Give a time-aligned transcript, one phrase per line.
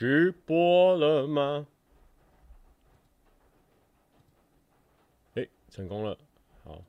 [0.00, 1.66] 直播了吗？
[5.34, 6.16] 哎，成功了，
[6.64, 6.82] 好，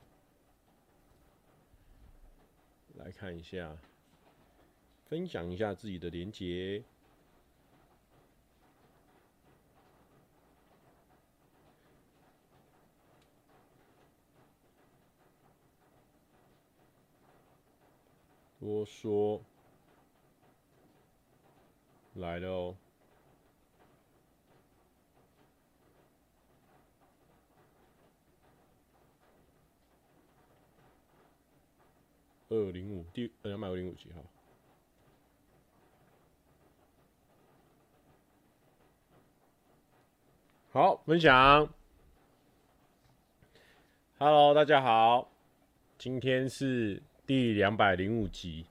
[2.94, 3.76] 来看一下，
[5.10, 6.86] 分享一下自己的连接。
[18.58, 19.44] 多说，
[22.14, 22.78] 来了哦。
[32.52, 34.22] 二零五第两百二零五集哈？
[40.74, 41.70] 好，分享。
[44.20, 45.32] Hello，大家好，
[45.98, 48.66] 今天是第两百零五集。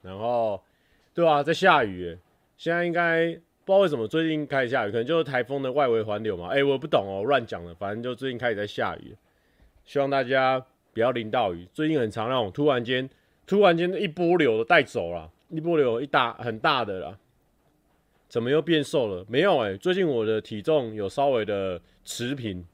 [0.00, 0.64] 然后，
[1.12, 2.18] 对啊，在下雨。
[2.56, 3.34] 现在应该
[3.66, 6.48] 不知道为什么最近开始下雨，可能就是台风的外围环流嘛。
[6.48, 7.74] 哎，我不懂哦，乱讲了。
[7.74, 9.14] 反正就最近开始在下雨，
[9.84, 10.64] 希望大家。
[10.98, 13.08] 不要淋到雨，最近很常那种突然间、
[13.46, 17.16] 突然间一波流的带走了，一波流一大很大的啦，
[18.28, 19.24] 怎么又变瘦了？
[19.28, 22.66] 没有哎、最近我的体重有稍微的持平，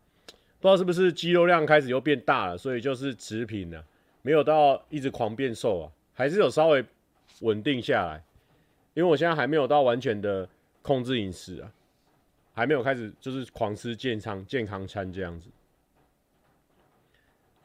[0.58, 3.84] 不知道是不是肌肉量开始又变大了，所以就是持平了，
[4.22, 6.82] 没有到一直狂变瘦啊，还是有稍微
[7.42, 8.24] 稳定下来，
[8.94, 10.48] 因为我现在还没有到完全的
[10.80, 11.70] 控制饮食啊，
[12.54, 15.50] 还没有开始就是狂吃健康健康餐这样子。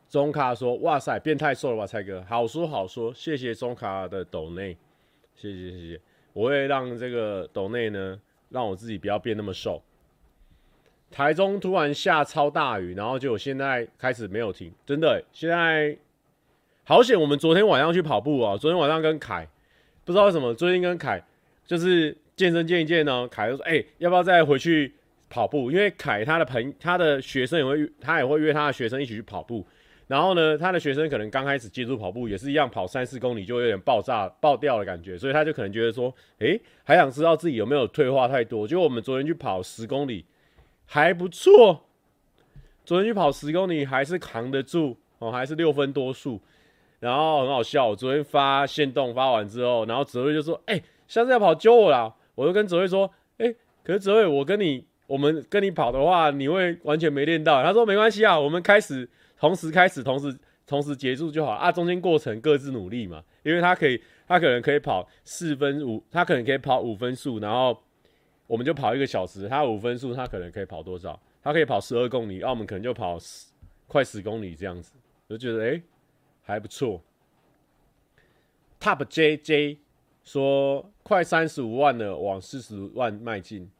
[0.09, 2.25] 中卡说：“哇塞，变太瘦了吧，蔡哥？
[2.27, 4.75] 好说好说，谢谢中卡的抖内，
[5.35, 6.01] 谢谢谢谢，
[6.33, 9.79] 我会让这个抖内呢，让我自己不要变那么瘦。
[11.11, 15.95] 台中突然下超大雨，然后就现在开始没有停，真的，现在
[16.83, 17.19] 好险。
[17.19, 19.47] 我们昨天晚上去跑步啊，昨天晚上跟凯
[20.03, 21.23] 不知道为什么，最近跟凯
[21.67, 24.91] 就是健身健一健呢，凯就说：哎、要不要再回去
[25.29, 25.69] 跑步？
[25.69, 29.63] 因为凯他的朋他的学生也会，他也会约他的学生一起去跑步。”
[30.09, 38.67] 然后呢，他的学生可能刚开始接触跑步，也是一样跑三四公里就有点爆炸爆掉的感觉，所以他就可能觉得说，诶，还想知道自己有没有退化太多。
[38.67, 40.25] 结果我们昨天去跑十公里，
[40.87, 41.85] 还不错。
[42.83, 46.41] 昨天去跑十公里还是扛得住哦，还是六分多数。
[46.99, 52.11] 然后很好笑，我昨天发限动发完之后，然后泽瑞就说，诶，下次要跑揪我啦。
[52.33, 57.61] 我就跟泽瑞说，诶，可是泽瑞，我跟你我们跟你跑的话，你会完全没练到。
[57.61, 59.07] 他说没关系啊，我们开始。
[59.39, 61.71] 同时开始，同时同时结束就好啊！
[61.71, 67.81] 中间过程各自努力嘛，因为他可以，他可能可以跑四分五，他可能可以跑五分数，然后
[68.45, 69.47] 我们就跑一个小时。
[69.47, 71.19] 他五分数，他可能可以跑多少？
[71.41, 73.47] 他可以跑十二公里，啊，我们可能就跑十
[73.87, 74.91] 快十公里这样子，
[75.27, 75.81] 我就觉得诶、
[76.43, 77.01] 还不错。
[78.79, 79.77] Top JJ
[80.23, 83.71] 说快三十五万了，往四十万迈进。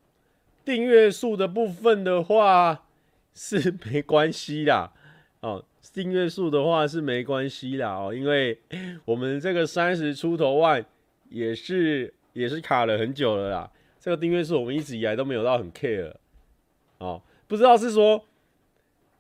[0.66, 2.86] 订阅数的部分的话
[3.34, 4.94] 是没关系啦。
[5.42, 5.64] 哦，
[5.94, 8.60] 订阅数的话是没关系啦哦，因为
[9.06, 10.86] 我们这个三十出头万
[11.30, 13.72] 也是也是卡了很久了啦。
[14.02, 16.14] 这个订阅数我们一直以来都没有到很 care
[16.98, 18.22] 哦，不知道是说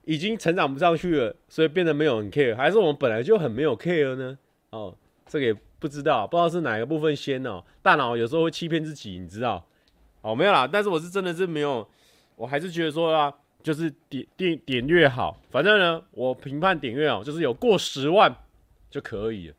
[0.03, 4.37] 已经成长不上去了，所以变得没有很 care，还是我们本来就很没有 care 呢？
[4.71, 4.93] 哦，
[5.25, 7.63] 这个也不知道，不知道是哪个部分先哦。
[7.81, 9.65] 大脑有时候会欺骗自己，你知道？
[10.21, 11.87] 哦，没有啦，但是我是真的是没有，
[12.35, 13.33] 我还是觉得说啊。
[13.61, 18.33] 就是点点点阅好，反正呢，我评判点阅哦，就是有过十万
[18.89, 19.55] 就可以了。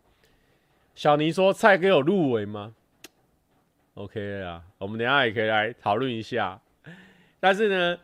[0.94, 2.74] 小尼说：“蔡哥有入围吗
[3.94, 6.60] ？”OK 啊，我们等下也可以来讨论一下。
[7.38, 7.98] 但是呢，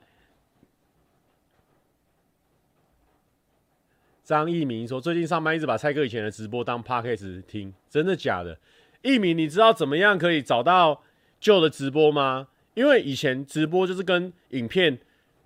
[4.22, 8.58] 张一鸣说：“最近上班一直把蔡哥以前的直播当 Podcast 听，真的假的？”
[9.00, 11.02] 一鸣，你知道怎么样可以找到
[11.40, 12.48] 旧的直播吗？
[12.74, 14.98] 因为以前直播就是跟影片。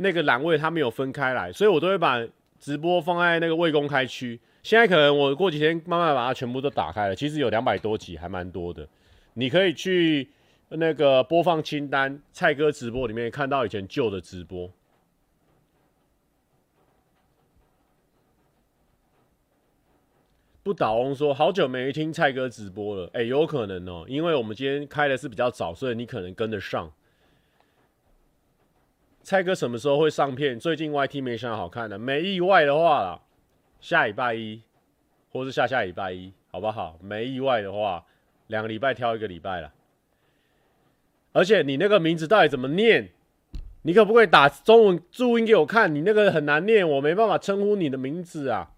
[0.02, 2.26] 那个栏位它没有分开来，所以我都会把
[2.58, 4.40] 直播放在那个未公开区。
[4.62, 8.88] 现在可能我过几天慢慢把它全部都打开了，其实有两百多集，还蛮多的。
[9.34, 10.30] 你可以去
[10.70, 14.70] 那个播放清单蔡哥直播里面看到以前旧的直播。
[20.62, 26.90] 不倒翁说好久没听蔡哥直播了，哎，有可能哦，因为我们今天开的是比较早，所以你可能跟得上。
[29.22, 30.58] 蔡哥什么时候会上片？
[30.58, 33.20] 最近 YT 没啥好看的，没意外的话啦，
[33.80, 34.62] 下礼拜一，
[35.30, 36.98] 或是下下礼拜一，好不好？
[37.02, 38.04] 没意外的话，
[38.48, 39.72] 两个礼拜挑一个礼拜了。
[41.32, 43.10] 而且你那个名字到底怎么念？
[43.82, 45.94] 你可不可以打中文注音给我看？
[45.94, 48.72] 你那个很难念，我没办法称呼你的名字啊。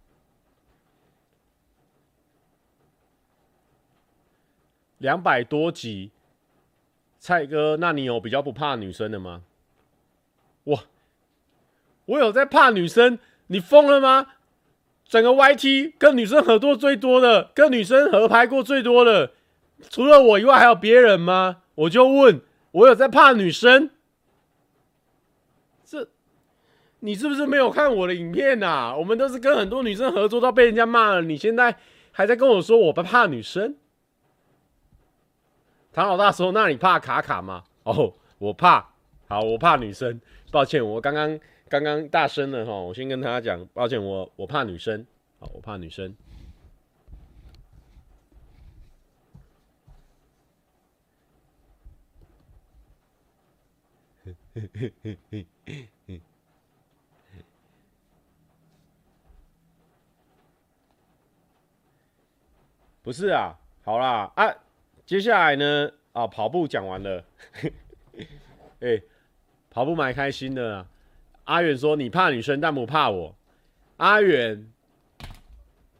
[4.98, 6.10] 两百多集。
[7.18, 9.42] 蔡哥，那你有比较不怕女生的吗？
[10.64, 10.84] 我
[12.06, 13.18] 我有在怕女生？
[13.48, 14.28] 你疯了吗？
[15.04, 19.32] 整个 YT 跟女生合作最多的，跟女生合拍过最多的，
[19.90, 21.58] 除了我以外还有别人吗？
[21.74, 23.90] 我就问，我有在怕女生？
[25.84, 26.08] 这
[27.00, 28.96] 你是不是没有看我的影片呐、啊？
[28.96, 31.76] 我们都是跟很多女生合作到被人家骂了，你现在
[32.10, 33.76] 还在跟我说我不怕女生？
[35.92, 38.88] 唐老大说：“那你怕卡卡吗？”哦，我怕。
[39.28, 40.18] 好，我怕女生。
[40.52, 41.40] 抱歉，我刚刚。
[41.68, 45.06] 刚刚大声了哈，我先跟他讲，抱歉，我我怕女生，
[45.38, 46.14] 好，我怕女生。
[63.02, 64.54] 不是啊，好啦啊，
[65.06, 67.24] 接下来呢啊，跑步讲完了，
[68.80, 69.02] 哎、
[69.72, 70.86] 跑步蛮开心的。
[71.44, 73.34] 阿远说：“你怕女生，但不怕我。”
[73.96, 74.70] 阿远，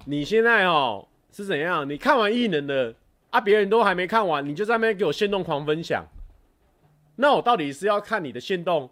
[0.05, 1.89] 你现在哦是怎样？
[1.89, 2.95] 你看完异能的
[3.31, 6.05] 啊，别人都还没看完，你就在那边给我限动狂分享。
[7.17, 8.91] 那我到底是要看你的限动，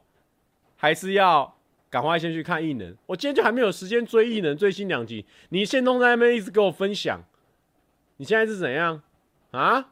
[0.76, 1.56] 还是要
[1.88, 2.96] 赶快先去看异能？
[3.06, 7.22] 我今天就还没有时间追异能最新两集，你限动在那边一直给我分享，
[8.16, 9.02] 你现在是怎样
[9.50, 9.90] 啊？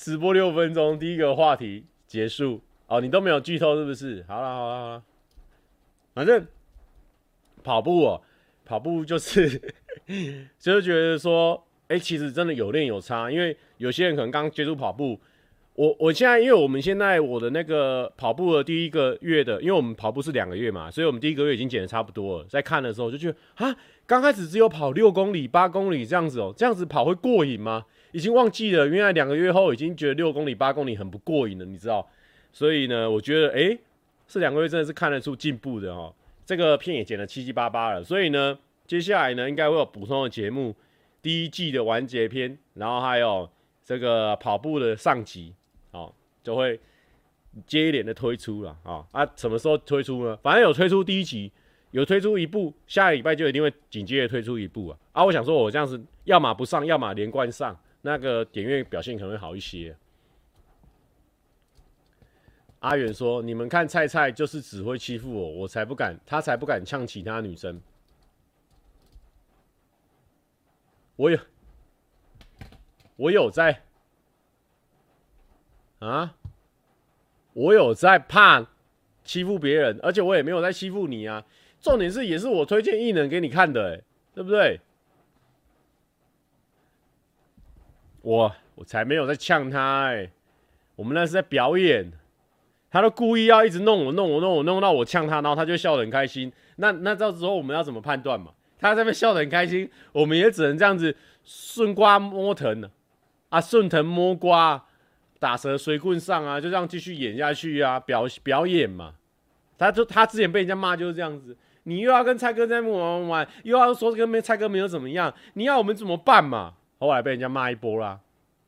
[0.00, 4.24] 直播六分钟，第一个话题结束哦，你都没有剧透是不是？
[4.26, 5.02] 好了好了好了，
[6.14, 6.46] 反正
[7.62, 8.22] 跑步哦，
[8.64, 9.60] 跑步就是
[10.58, 15.20] 就是觉得说，哎、其实真的有练有差，因为有些人可能刚接触跑步，
[15.74, 23.76] 我我现在因为我们现在我的那个跑步的第一个月的，因为我们跑步是两个月嘛，所以我们第一个月已经减的差不多了，在看的时候就觉得啊，
[24.06, 27.84] 刚开始只有跑六公里、八公里这样子哦，这样子跑会过瘾吗？
[28.12, 32.08] 已经忘记了，原来两个月后已经觉得六公里、八公里很不过瘾了，你知道？
[32.52, 33.78] 所以呢，我觉得，哎，
[34.26, 36.12] 这两个月真的是看得出进步的哦。
[36.44, 40.74] 这个片也剪得七七八八了，所以呢，接下来呢，应该会有补充的节目，
[41.22, 43.48] 第一季的完结篇，然后还有
[43.84, 45.54] 这个跑步的上集，
[45.92, 46.12] 哦，
[46.42, 46.80] 就会
[47.68, 49.24] 接连的推出了啊啊！
[49.36, 50.36] 什么时候推出呢？
[50.42, 51.52] 反正有推出第一集，
[51.92, 54.98] 有推出一部，下个礼拜就一定会紧接着推出一部啊！
[55.12, 57.78] 啊，我想说，我这样子，要么不上，要么连贯上。
[58.02, 59.96] 那个点阅表现可能会好一些。
[62.80, 67.78] 阿远说：“你们看菜菜就是只会欺负我，我才不敢，他才不敢呛其他女生。
[71.16, 71.38] 我有，
[73.16, 73.82] 我有在
[75.98, 76.34] 啊，
[77.52, 78.66] 我有在怕
[79.24, 81.44] 欺负别人，而且我也没有在欺负你啊。
[81.82, 84.80] 重点是，也是我推荐异能给你看的，欸，对不对？”
[88.22, 90.30] 我我才没有在呛他哎、
[90.96, 92.12] 我们那是在表演，
[92.90, 96.52] 他都故意要一直弄我弄我弄我弄到我呛他，然后他就笑得很开心。
[96.76, 98.52] 那那到时候我们要怎么判断嘛？
[98.78, 101.14] 他在那边笑得很开心，我们也只能这样子
[101.44, 102.88] 顺瓜摸藤
[103.48, 104.86] 啊，顺藤摸瓜，
[105.38, 109.14] 打蛇随棍上啊，就这样继续演下去啊，表表演嘛。
[109.78, 116.74] 他就他之前被人家骂就是这样子，你又要跟蔡哥在那玩玩玩，又要说跟蔡哥没有怎么样，你要我们怎么办嘛？
[117.00, 118.20] 后来被人家骂一波啦，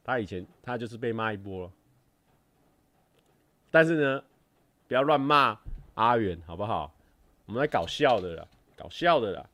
[0.03, 1.73] 他以前他就是被骂一波了。
[3.71, 4.25] 但是呢，
[4.89, 5.61] 不要乱骂
[5.95, 6.93] 阿远，好不好？
[7.47, 9.47] 我们来搞笑的啦，搞笑的啦。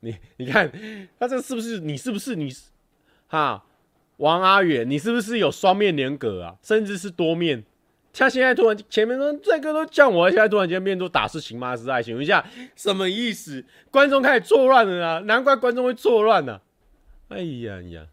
[0.00, 0.70] 你你看
[1.18, 2.50] 他这是不是你是不是你
[3.28, 3.64] 哈
[4.16, 4.88] 王阿远？
[4.90, 6.58] 你是不是有双面人格啊？
[6.60, 7.64] 甚至是多面？
[8.16, 12.42] 他现在突然前面说这个都叫我，现在突然间变作打是情骂是爱，请问一下
[12.76, 13.64] 什么意思？
[13.90, 15.18] 观众开始作乱了啊！
[15.20, 16.60] 难怪观众会作乱呢。
[17.28, 18.06] 哎呀呀！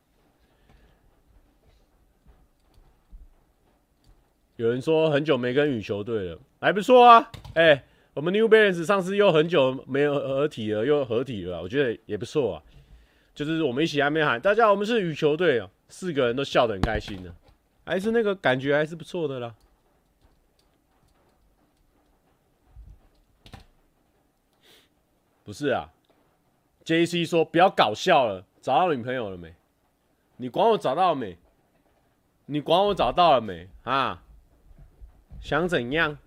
[4.56, 7.32] 有人说很久没跟羽球队了，还不错啊。
[7.54, 7.84] 哎、
[8.16, 12.64] 我们 New Balance 上次又很久没有合体了，又合体了，我觉得也不错啊。
[13.36, 17.32] 就是我们一起还没喊大家，我们是羽球队啊，四个人都笑得很开心呢，
[17.86, 19.54] 还是那个感觉还是不错的啦。
[25.52, 25.92] 不是啊
[26.86, 29.54] ，JC 说不要搞笑了，找到女朋友了没？
[30.38, 31.38] 你管我找到了没？
[32.46, 33.68] 你管我找到了没？
[33.84, 34.24] 啊？
[35.42, 36.18] 想怎样？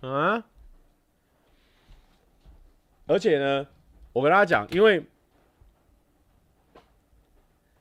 [0.00, 0.44] 啊？
[3.06, 3.68] 而且呢，
[4.12, 5.06] 我跟大家讲，因为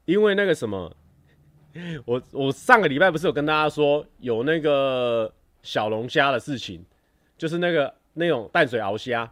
[0.05, 0.95] 因为那个什么，
[2.05, 6.85] 我我上个礼拜不是有跟大家说有那个小龙虾的事情，
[7.35, 7.95] 就是那个。
[8.17, 9.29] 那种淡水鳌虾。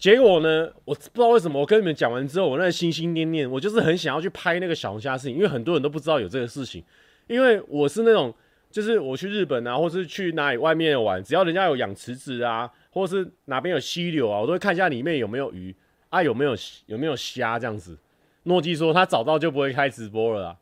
[0.00, 6.82] 结果呢，我不知道为什么，我跟你们讲完之后，我那心心念念，我就是很想要去拍那个小龙虾的事情，因为很多人都不知道有这个事情。
[7.26, 8.34] 因为我是那种，
[8.70, 15.76] 就是我去日本啊，或是去哪里外面玩，只要人家有养池子啊，或是哪边有溪流啊，我都会看一下里面有没有鱼
[16.08, 17.98] 啊，有没有有没有虾这样子。
[18.44, 20.56] 诺基说他找到就不会开直播了啦。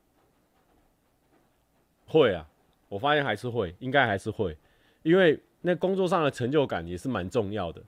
[2.06, 2.44] 会啊，
[2.88, 4.56] 我发现还是会，应该还是会，
[5.04, 7.80] 因为那工作上的成就感也是蛮重要的。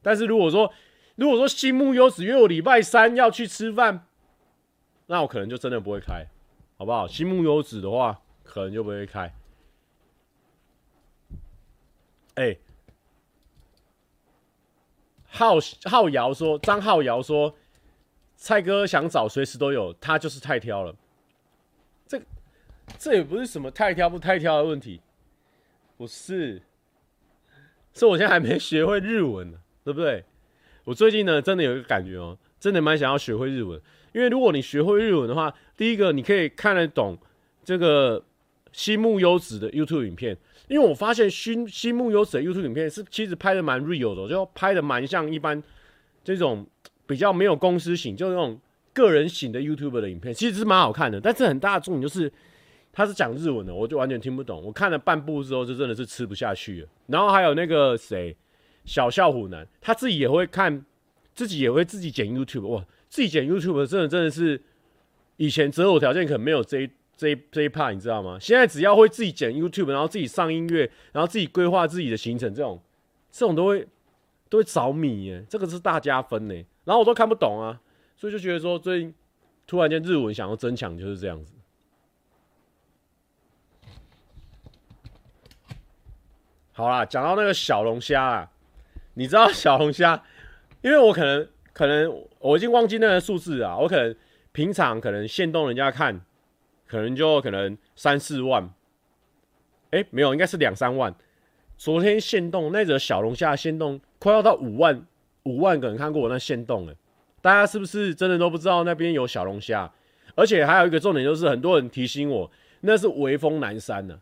[0.00, 0.72] 但是如果说，
[1.14, 4.06] 如果说新木优子约我礼拜三要去吃饭，
[5.06, 6.26] 那我可能就真的不会开，
[6.78, 7.06] 好不好？
[7.06, 9.32] 新木优子的话，可能就不会开。
[12.36, 12.56] 哎、
[15.26, 17.54] 浩浩瑶说，张浩瑶说，
[18.36, 20.96] 蔡哥想找随时都有，他就是太挑了。
[22.06, 22.22] 这
[22.98, 25.02] 这也不是什么太挑不太挑的问题，
[25.98, 26.62] 不是，
[27.92, 30.24] 是我现在还没学会日文呢，对不对？
[30.84, 33.80] 我最近呢，真的有一个感觉哦，真的蛮想要学会日文。
[34.12, 37.16] 因为如果你学会日文的话，第一个你可以看得懂
[37.64, 38.22] 这个
[38.72, 40.36] 新木优子的 YouTube 影片。
[40.68, 45.62] 因为我发现新新木优子的 YouTube 影片是其实拍的蛮 real 的，就拍的蛮像一般
[46.24, 46.66] 这种
[47.06, 48.58] 比较没有公司型，就那种
[48.92, 51.20] 个人型的 YouTube 的影片，其实是蛮好看的。
[51.20, 52.32] 但是很大的重点就是
[52.92, 54.62] 他是讲日文的，我就完全听不懂。
[54.62, 56.86] 我看了半部之后，就真的是吃不下去。
[57.06, 58.36] 然后还有那个谁。
[58.84, 60.84] 小笑虎男他自己也会看，
[61.34, 64.60] 自己也会自己剪 YouTube 哇，自己剪 YouTube 真的真的是
[65.36, 68.38] 以前择偶条件可能没有这一这一这一 part 你知道吗？
[68.40, 72.82] 现在只要会自己剪 YouTube，然后自己上音乐，然后自己规划自己的行程，这种
[73.30, 73.86] 这种都会
[74.48, 76.54] 都会着迷耶，这个是大加分呢。
[76.84, 77.80] 然后我都看不懂啊，
[78.16, 79.14] 所以就觉得说最近
[79.66, 81.54] 突然间日文想要增强就是这样子。
[86.72, 88.48] 好啦，讲到那个小龙虾啊。
[89.14, 90.22] 你知道小龙虾，
[90.80, 94.14] 因为我可能可能我已经忘记那个数字啊，我可能
[94.52, 96.20] 平常可能现动人家看，
[96.86, 98.72] 可能就可能三四万，
[99.90, 101.14] 哎、没有，应该是两三万。
[101.76, 105.04] 昨天现动那则小龙虾现动快要到五万，
[105.42, 106.94] 五万个人看过我那现动了，
[107.40, 109.92] 大家是不是真的都不知道那边有小龙虾？
[110.34, 112.50] 而且还有一个重点就是，很多人提醒我
[112.80, 114.18] 那是微风南山呢、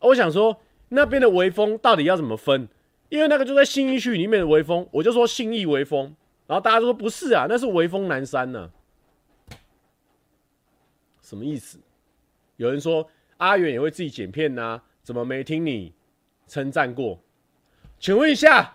[0.00, 2.68] 我想说那边的微风到底要怎么分？
[3.14, 6.12] 因为那个就在信义区里面的微风，我就说信义微风，
[6.48, 8.68] 然后大家都说不是啊，那是微风南山呢、
[11.22, 11.78] 什么意思？
[12.56, 15.94] 有人说阿远也会自己剪片呐、怎么没听你
[16.48, 17.20] 称赞过？
[18.00, 18.74] 请问一下，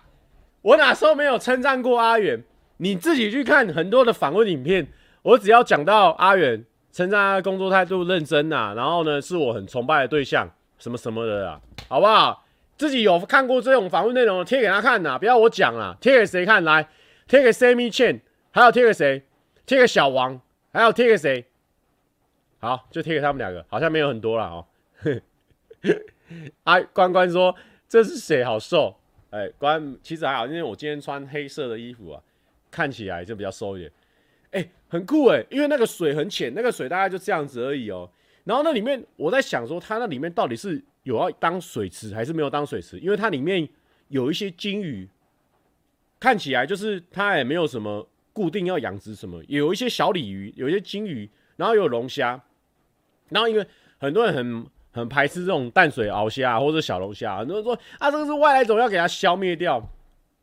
[0.62, 2.42] 我哪时候没有称赞过阿远？
[2.78, 12.42] 你自己去看很多的访问影片，我只要讲到阿远，称赞他的工作态度认真、啊，然后呢是我很崇拜的对象，什么什么的啊，好不好？
[12.80, 16.64] 自己有看过这种访问内容的，贴给他看呐，不要我讲啊，贴给谁看？
[16.64, 16.88] 来，
[17.28, 18.20] 贴给 Sammy Chen，
[18.50, 19.22] 还有贴给谁？
[19.66, 20.40] 贴给小王，
[20.72, 21.44] 还有贴给谁？
[22.58, 24.66] 好，就贴给他们两个，好像没有很多了哦。
[26.64, 27.54] 哎、 关关说
[27.86, 28.42] 这是谁？
[28.42, 28.96] 好瘦。
[29.28, 32.22] 哎、关其实还好，因为我今天穿黑色的衣服啊，
[32.70, 33.92] 看起来就比较瘦一点。
[34.52, 38.10] 哎、很酷哎，因为那个水很浅，那个水大概就这样子而已哦。
[38.44, 40.82] 然后那里面，我在想说，它那里面到底是？
[41.02, 42.98] 有要当水池还是没有当水池？
[42.98, 43.68] 因为它里面
[44.08, 45.08] 有一些金鱼，
[46.18, 52.42] 看起来就是它也没有什么固定要养殖什么，有一些小鲤鱼，有一些金鱼，然后有龙虾，
[53.28, 53.66] 然后因为
[53.98, 59.82] 很多人很很排斥这种淡水鳌虾或者小龙虾，很多人说啊，这个是外来种，要给它消灭掉。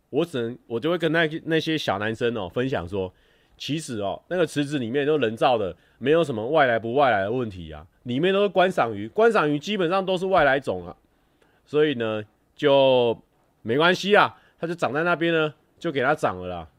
[0.09, 3.13] 我只能我就会跟那那些小男生哦分享说，
[3.57, 7.85] 其实哦那个池子里面都人造的，没有什么外来不外来的问题啊。
[8.03, 10.95] 里面都是观赏鱼，观赏鱼基本上都是外来种啊，
[11.65, 12.23] 所以呢
[12.55, 13.21] 就
[13.63, 16.69] 没关系啊，它就长在那边呢，就给它长了啦。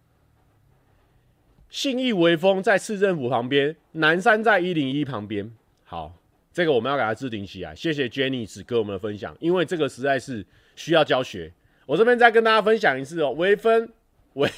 [1.69, 5.53] 信义微风在市政府旁边，南山在一零一旁边。
[5.85, 6.15] 好，
[6.51, 7.75] 这个我们要给它置顶起来。
[7.75, 11.53] 谢谢 Jenny 只给我们的分享，因为这个实在是需要教学。
[11.85, 13.87] 我这边再跟大家分享一次哦，微风
[14.33, 14.51] 微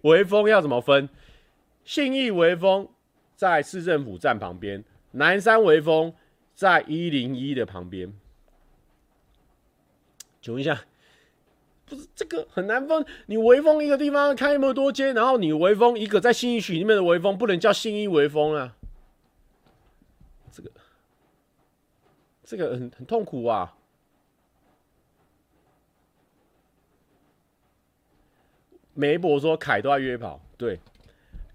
[0.00, 1.06] 微风要怎么分？
[1.88, 2.86] 信义微风
[3.34, 4.84] 在市政府站旁边。
[5.12, 6.12] 南山微风
[6.54, 8.12] 在一零一的旁边，
[10.42, 10.84] 请问一下，
[11.86, 13.06] 不是这个很难分？
[13.24, 18.76] 你微风一个地方开那么多间，然后你微风一个在信义区里面的微风，不能叫信义微风啊？
[20.52, 20.70] 这个
[22.44, 23.74] 这个很很痛苦啊！
[28.92, 30.78] 梅博说凯都要约跑，对。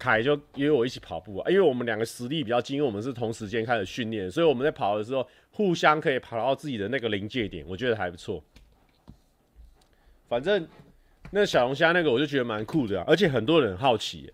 [0.03, 8.43] 凯就约我一起跑步啊，因为我们两个实力比较近，因为我们是同时间开始训练，所以我们在跑的时候互相可以跑到自己的那个临界点，我觉得还不错。
[10.27, 10.67] 反正
[11.31, 14.29] 那小龙虾那个我就觉得蛮酷的，而且很多人很好奇，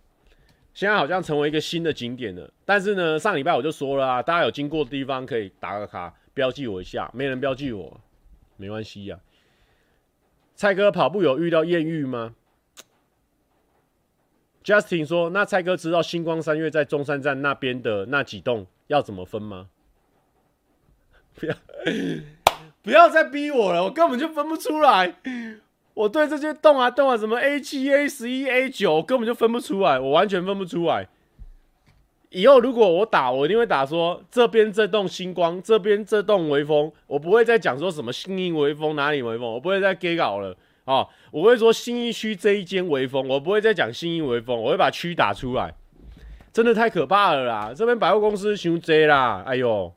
[0.74, 2.52] 现在好像成为一个新的景点了。
[2.66, 7.08] 但是呢，上礼拜我就说了啊，大家有经过的地方可以打个卡，标记我一下。
[7.14, 8.02] 没人标记我，
[8.58, 9.20] 没关系呀。
[10.56, 12.36] 蔡哥跑步有遇到艳遇吗
[14.64, 19.68] ？Justin 说：“那蔡哥知道星光三月在中山站那边的那几栋要怎么分吗？”
[21.36, 21.56] 不要。
[22.82, 25.16] 不要再逼我了，我根本就分不出来。
[25.94, 31.08] 我对这些栋啊栋啊，什么 A 七、A 十一、A 九，我根本就分不出来，我完全分不出来。
[32.30, 40.56] 以后如果我打，我一定会打说这边这栋星光，这边这栋微风，我不会再讲说什么幸运微风哪里微风，我不会再给稿了
[40.86, 41.08] 哦！
[41.32, 45.74] 我会说新一区这一间微风，我不会再讲新一微风，我会把区打出来。
[46.52, 47.74] 真的太可怕了啦！
[47.76, 49.94] 这边百货公司太多啦，哎呦，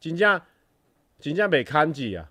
[0.00, 0.40] 真正。
[1.20, 2.30] 真正袂堪记啊！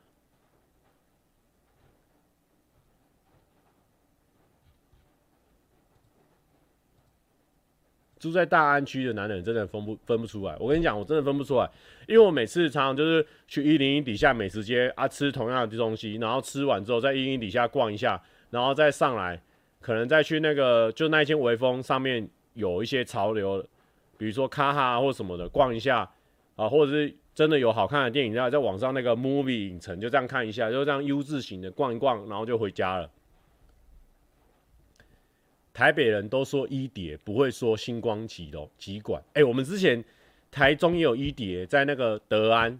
[8.20, 10.56] 住在大安区的男人真的分不分不出来。
[10.60, 11.70] 我跟你讲，我真的分不出来，
[12.08, 19.42] 因为我每次常常就是去一零一底下美食街啊，吃同样的东西，然后吃完之后在一零一底下逛一下，然后再上来，
[19.80, 23.66] 可能再去那个就那间微风上面有一些潮流，
[24.18, 26.10] 比如说卡哈或什么的逛一下
[26.56, 27.16] 啊，或者是。
[27.38, 33.08] 真的有好看的电影，然后在网上那个 movie 影城就这样看一下，就这样 U 字型的逛一逛，然后就回家了。
[35.78, 39.24] 台北人都说一叠，不会说星光集咯，集馆。
[39.36, 40.04] 哎，我们之前
[40.50, 42.80] 台中也有一叠，在那个德安，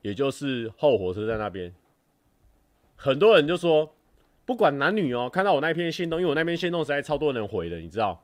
[0.00, 1.72] 也就是后火车站那边。
[2.96, 3.94] 很多人就说，
[4.44, 8.20] 不管男女哦，看到我那篇限动，因为我那篇限动实在超多人回的，你知道。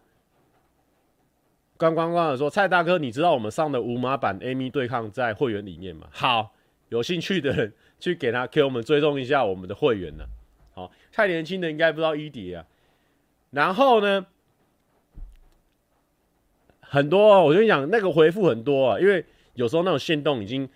[1.77, 6.09] 关关关的说：“蔡大哥，你知道我们上的无码版 Amy 对抗在会员里面吗？
[6.11, 6.53] 好，
[6.89, 10.25] 有兴趣的人去给他给我们追踪一下我们的会员呢。
[10.75, 12.67] 好，太年轻的应该不知道一叠啊。
[13.51, 14.27] 然后呢，
[16.81, 20.69] 很多、哦、我跟你讲，那个回复很多啊，因为有时候那种限动已经，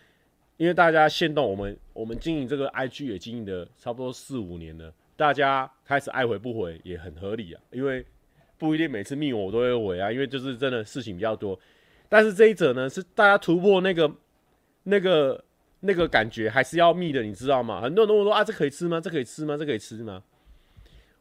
[0.57, 8.05] 因为大家限动，我们我们经营这个 IG 也经营的差不多四五年了，大家开始爱回不回也很合理啊，因为。”
[8.59, 11.59] 不一定每次密我，都会回啊，因为就是真的事情比较多。
[12.09, 14.09] 但是这一则呢，是大家突破那个、
[14.85, 15.45] 那个、
[15.81, 17.81] 那个感觉，还是要密的，你知道吗？
[17.81, 19.01] 很多人都问说啊，这可以吃吗？
[19.01, 19.57] 这可以吃吗？
[19.57, 20.23] 这可以吃吗？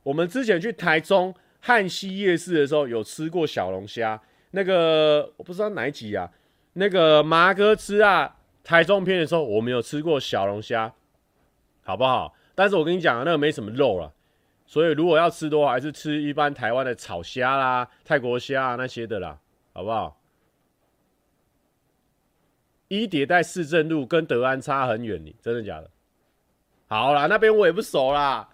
[0.04, 4.22] 我们之前去台中汉西夜市的时候，有吃过小龙虾。
[4.52, 6.30] 那个我不知道哪一集啊，
[6.74, 10.94] 那个麻哥吃啊，台中篇的时候，我们有吃过小龙虾，
[11.84, 12.36] 好不好？
[12.54, 14.14] 但是我跟你讲啊，那个没什么肉了。
[14.66, 19.40] 所以如果要吃的话，还是吃一般台湾的炒虾啦、泰国虾啊那些的啦，
[19.74, 20.18] 好不好？
[22.88, 25.90] 一叠在市政路跟德安差很远，你真的假的？
[26.88, 28.50] 好啦，那边我也不熟啦。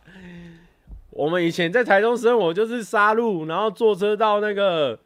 [1.18, 5.00] 我们以前在台中生活就是沙路，然后坐车到那个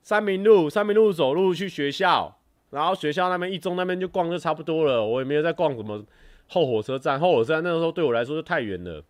[0.00, 2.38] 三民路，三民路走路去学校，
[2.70, 5.04] 然后学校那边一中那边就逛就差不多了。
[5.04, 6.04] 我也没有在逛什么
[6.46, 9.02] 后火车站，后火车站那个时候对我来说就太远了。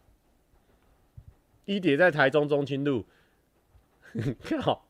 [1.66, 3.04] 一叠在台中中清路，
[4.62, 4.86] 靠，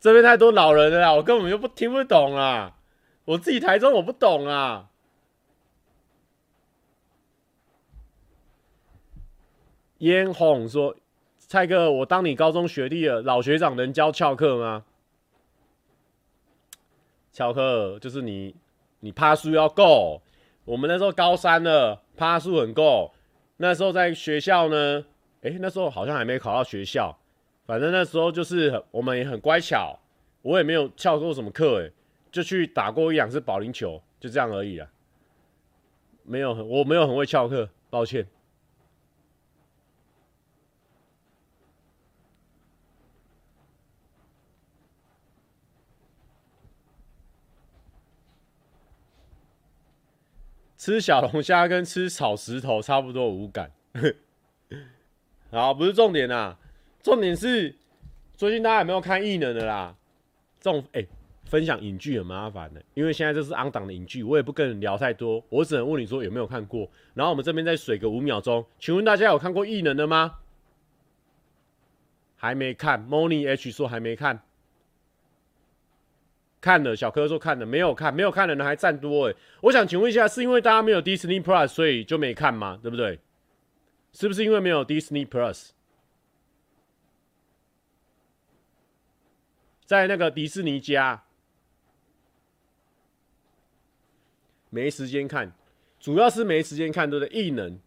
[0.00, 2.76] 这边太多老人了啦，我根本就不听不懂啊！
[3.26, 4.88] 我自己台中我不懂啊。
[10.04, 10.94] 嫣红说
[11.38, 14.84] ：“蔡哥，我当你高中学弟了，老学长能教翘课吗？
[17.32, 18.54] 翘课就是你，
[19.00, 20.20] 你趴数要够。
[20.66, 23.12] 我们那时候高三了，趴数很够。
[23.56, 25.06] 那时候在学校呢。”
[25.40, 27.14] 哎、欸，那时候好像还没考到学校，
[27.66, 29.98] 反正那时候就是我们也很乖巧，
[30.40, 31.90] 我也没有翘过什么课，哎，
[32.32, 34.88] 就去打过一两次保龄球，就这样而已啊。
[36.22, 38.26] 没有，我没有很会翘课，抱歉。
[50.84, 53.70] 吃小龙虾跟吃炒石头差不多无感。
[55.50, 56.58] 好，不是重点啦，
[57.02, 57.74] 重点是
[58.36, 59.96] 最近大家有没有看异能的啦？
[60.60, 61.02] 这种哎、
[61.46, 66.86] 分享影剧很麻烦的，因为现在这是 on 档的影剧，我也不跟人聊太多，我只能问你说有没有看过。
[67.14, 70.34] 然后我们这边再水个五秒钟，请问大家有看过异能的吗？
[72.36, 74.42] 还没看，Moni H 说还没看，
[76.64, 79.34] 看了，小柯说看了，没有看，没有看的人还占多哎。
[79.60, 82.78] 我想请问一下，是因为大家没有 Disney Plus 所以就没看吗？
[82.80, 83.20] 对不对？
[84.14, 85.72] 是不是因为没有 Disney Plus，
[89.84, 91.24] 在那个迪士尼家
[94.70, 95.52] 没时间看，
[96.00, 97.38] 主要是没时间看，对不对？
[97.38, 97.78] 异能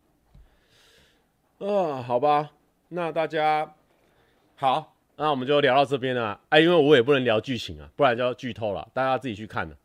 [1.58, 2.52] 啊，好吧，
[2.90, 3.74] 那大家
[4.56, 6.40] 好，那我们就聊到这边了。
[6.50, 9.76] 哎，因为我也不能聊剧情啊，不然就要剧透了，大家自己去看了。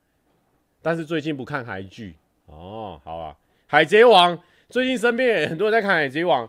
[0.83, 2.15] 但是最近不看韩剧
[2.47, 3.35] 哦，好啊，
[3.67, 6.49] 海贼王最近身边也很多人在看海贼王。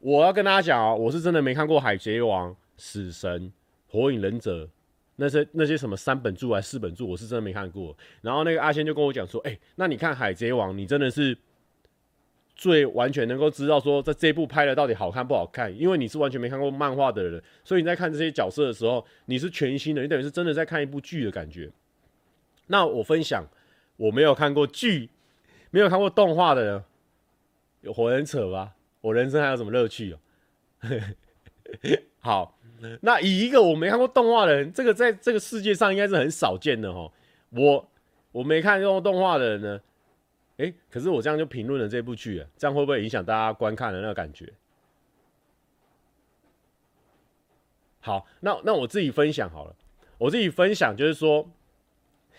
[0.00, 3.50] 我要跟大家讲啊，我是真的没看过海贼王、死神、
[3.90, 4.68] 火影忍者
[5.16, 7.96] 那些那些什么三本柱还是四本柱，我是真的没看过。
[8.20, 11.36] 然后那个阿仙就跟我讲说，哎、那你看海贼王，你真的是。
[12.58, 21.70] 最完全能够知道说，在这部拍的到底好看不好看，因为你是完全没看过漫画的人，所以你在看这些角色的时候，你是全新的，你等于是真的在看一部剧的感觉。
[22.66, 23.46] 那我分享，
[23.96, 25.08] 我没有看过剧，
[25.70, 26.84] 没有看过动画的人，
[27.82, 28.74] 有活人扯吧？
[29.00, 30.18] 我人生还有什么乐趣哦？
[32.18, 32.58] 好，
[33.02, 37.12] 那以一个我没看过动画的人，这个在这个世界上应该是很少见的哦。
[37.50, 37.88] 我
[38.32, 39.80] 我没看过动画的人呢？
[40.58, 44.52] 哎、可是我这样就评论了这部剧啊，这样会不会影响大家观看的那个感觉？
[48.00, 49.76] 好，那那我自己分享好了，
[50.18, 51.48] 我自己分享就是说，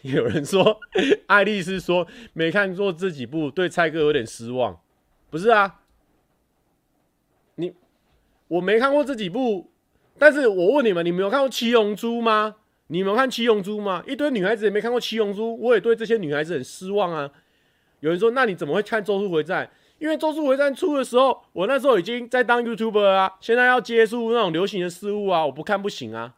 [0.02, 0.80] 有人说
[1.28, 4.82] 爱丽丝说没看过这几部，对蔡哥有点失望，
[5.30, 5.82] 不是啊？
[7.56, 7.74] 你
[8.48, 9.72] 我没看过这几部，
[10.18, 12.58] 但是我问你们，你们有看过《七龙珠》吗？
[12.88, 14.04] 你们有看《七龙珠》吗？
[14.08, 17.32] 一堆女孩子也没看过《七龙珠》，我也对这些女孩子很失望啊。
[18.00, 19.66] 有人说：“那你怎么会看《咒术回战》？
[20.00, 26.36] 因为《咒术回战》出的时候，我那时候已经在当 YouTuber 啊，现在要接触那种流行的事物啊，我不看不行啊。”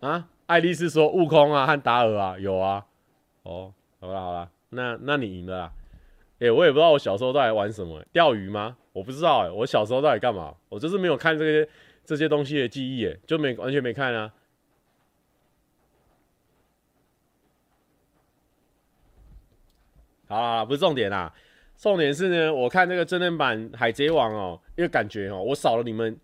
[0.00, 2.86] 啊，爱丽丝说：“悟空啊，和达尔啊，有啊。”
[3.44, 5.72] 哦，好了好了，那那你赢了啦。
[6.40, 8.78] 哎、我也不知道我小时候到底玩什么、欸，钓鱼吗？
[8.92, 10.54] 我不知道哎、我小时候到底干嘛？
[10.70, 11.68] 我就是没有看这些
[12.04, 14.32] 这些东西的记忆、欸，就没完全没看啊。
[20.30, 21.32] 啊，不是重点啦，
[21.76, 26.16] 重点是呢，我看那个真人版《海贼王》哦，因为感觉哦，我少了你们，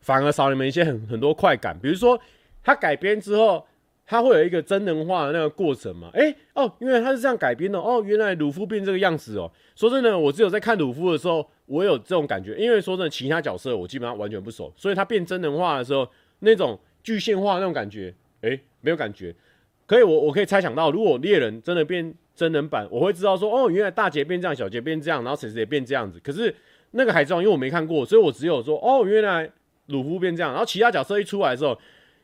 [0.00, 1.78] 反而少你们一些很很多快感。
[1.78, 2.18] 比如说，
[2.62, 3.66] 它改编之后，
[4.06, 6.10] 它会有一个真人化的那个过程嘛？
[6.14, 9.52] 哎、哦，因为它是这样改编的哦，原来鲁夫变这个样子哦。
[9.76, 19.34] 说真的，我只有在看鲁夫的时候，我有这种感觉，因为说真的，其他角色我基本上完全不熟，所以他变真人化的时候，那种具现化那种感觉，哎、没有感觉。
[19.92, 22.14] 可以，我我可以猜想到，如果猎人真的变。
[22.34, 26.18] 真人版我会知道说哦，原来大杰变这样，小杰变这样，然后谁谁变这样子。
[26.24, 26.52] 可是
[26.92, 29.48] 那个海贼王，因为我没看过，所以我只有说哦，原来
[29.88, 30.50] 鲁夫变这样。
[30.50, 31.78] 然后其他角色一出来的时候，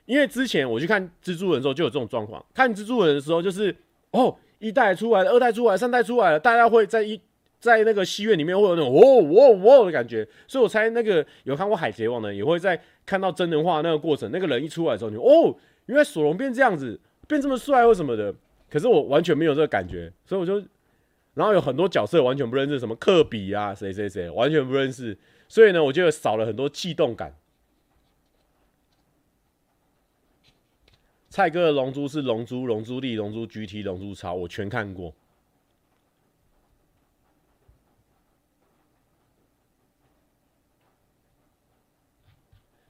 [0.07, 2.43] 因为之前我去看蜘蛛人的时候就有这种状况。
[2.55, 3.73] 看蜘蛛人的时候就是
[4.13, 7.21] 哦，一代出来了，二代出来了，三代出来了，大家会在一
[7.61, 10.27] 在那个戏院里面会有那种哦哦哦的感觉。
[10.47, 15.55] 所以我猜那个有看过海贼王的也会在看到真人化那个过程，那个人一出来的时候，你哦，
[15.85, 18.35] 原来索隆变这样子，变这么帅或什么的。
[18.69, 20.59] 可是我完全没有这个感觉，所以我就，
[21.35, 25.17] 然后有很多角色完全不认识，什么科比啊，谁谁谁，完全不认识，
[25.49, 27.35] 所以呢，我就少了很多悸动感。
[31.31, 35.15] 蔡哥的龙珠是龙珠、龙珠力、龙珠 GT、龙珠超，我全看过。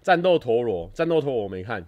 [0.02, 1.86] 战斗陀螺，战斗陀螺我没看。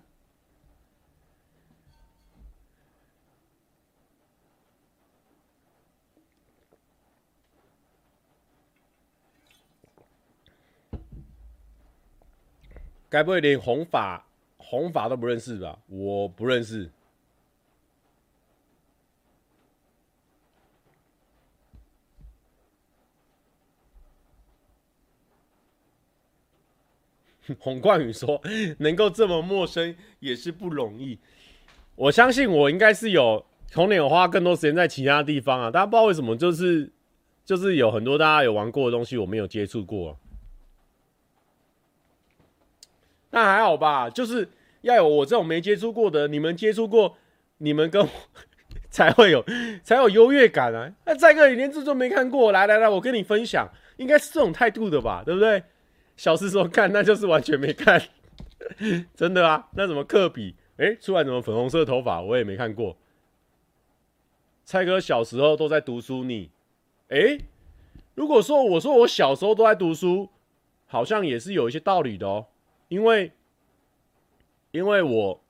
[13.10, 14.24] 该不会连红法
[14.56, 15.78] 红法都不认识吧？
[15.88, 16.90] 我不认识。
[27.58, 28.40] 洪冠宇说
[28.78, 31.18] ：“能够这么陌生也是不容易。”
[31.96, 36.92] 我相信我应该是有童年有花更多时间在其他地方啊，大家不知道为什么，就是
[37.44, 40.16] 就是有很多大家有玩过的东西，我没有接触过。
[43.30, 44.48] 那还好吧，就是
[44.82, 47.16] 要有我这种没接触过的，你们接触过，
[47.58, 48.08] 你们跟我
[48.90, 49.44] 才会有
[49.82, 50.92] 才有优越感啊！
[51.04, 55.62] 那再一个，你连这都没看过，来来来，我跟你分享，应该是这种态度的吧，对不对？
[56.16, 58.02] 小时说看，那就是完全没看，
[59.14, 59.68] 真的啊？
[59.74, 62.20] 那什么科比，哎、出来怎么粉红色头发？
[62.20, 62.96] 我也没看过。
[64.64, 66.50] 蔡哥小时候都在读书，你，
[67.08, 67.38] 哎、
[68.14, 70.28] 如果说我说我小时候都在读书，
[70.86, 72.46] 好像也是有一些道理的哦。
[72.90, 73.30] 因为，
[74.72, 75.40] 因为我，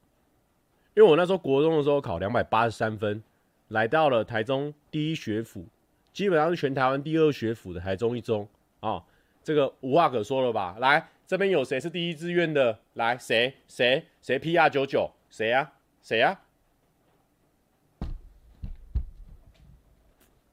[0.95, 3.23] 因为我那时候国中的时候考两百八十三分，
[3.69, 5.65] 来到了台中第一学府，
[6.13, 8.47] 基本上是全台湾第二学府的台中一中
[8.81, 9.03] 啊、
[9.43, 10.77] 这个无话可说了吧？
[10.81, 12.79] 来，这边有谁是第一志愿的？
[12.93, 15.11] 来，谁谁谁 PR 九九？
[15.31, 15.73] 谁呀？
[16.03, 16.39] 谁呀？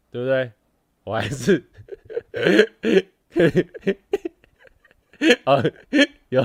[0.10, 0.54] 对不对？
[1.04, 1.65] 我还是
[5.45, 5.63] 啊，
[6.30, 6.43] 有，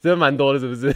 [0.00, 0.94] 真的蛮多的，是不是？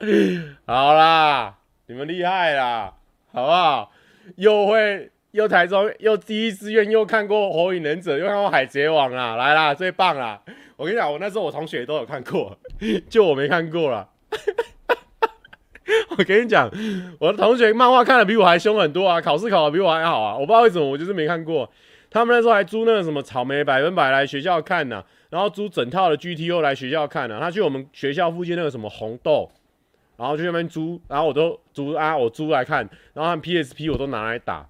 [0.66, 2.94] 好啦，你们厉害啦，
[3.32, 3.92] 好不好？
[4.36, 10.42] 又会又台中又第一志愿又看过《火影忍者》，又看过《海贼王》啦，来啦，最棒啦！
[10.76, 12.58] 我跟你讲，我那时候我同学都有看过，
[13.08, 14.08] 就我没看过啦。
[16.18, 16.68] 我跟你讲，
[17.20, 20.34] 我的同学漫画看的比我还凶很多啊，考试考的比我还好啊。
[20.34, 21.70] 我不知道为什么，我就是没看过。
[22.16, 29.50] 他们那时候还租那个什么草莓百分百来学校看呢、然后租整套的 GTO 来学校看呢、他去我们学校附近那个什么红豆，
[30.16, 34.66] 然后去那边租，然后我都租啊，我租来看，然后他们 PSP 我都拿来打。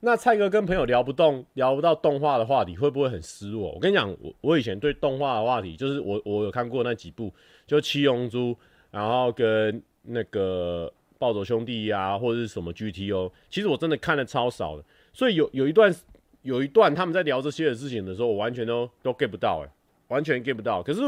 [0.00, 3.70] 那蔡哥跟朋友聊不动，聊不到动画的话题，会不会很失落？
[3.70, 7.32] 我跟你讲，我我以前对动画的话题，就是我我有看过那几部，
[7.68, 8.56] 就七龙珠，
[8.90, 14.84] 然后跟那个暴走兄弟啊，或者是什么 GTO，其实我真的看的超少的。
[15.12, 15.94] 所以有有一段
[16.42, 19.70] 有一段他们在聊这些的事情的时候，我完全都都 get 不到、欸，哎，
[20.08, 20.82] 完全 get 不到。
[20.82, 21.00] 可是，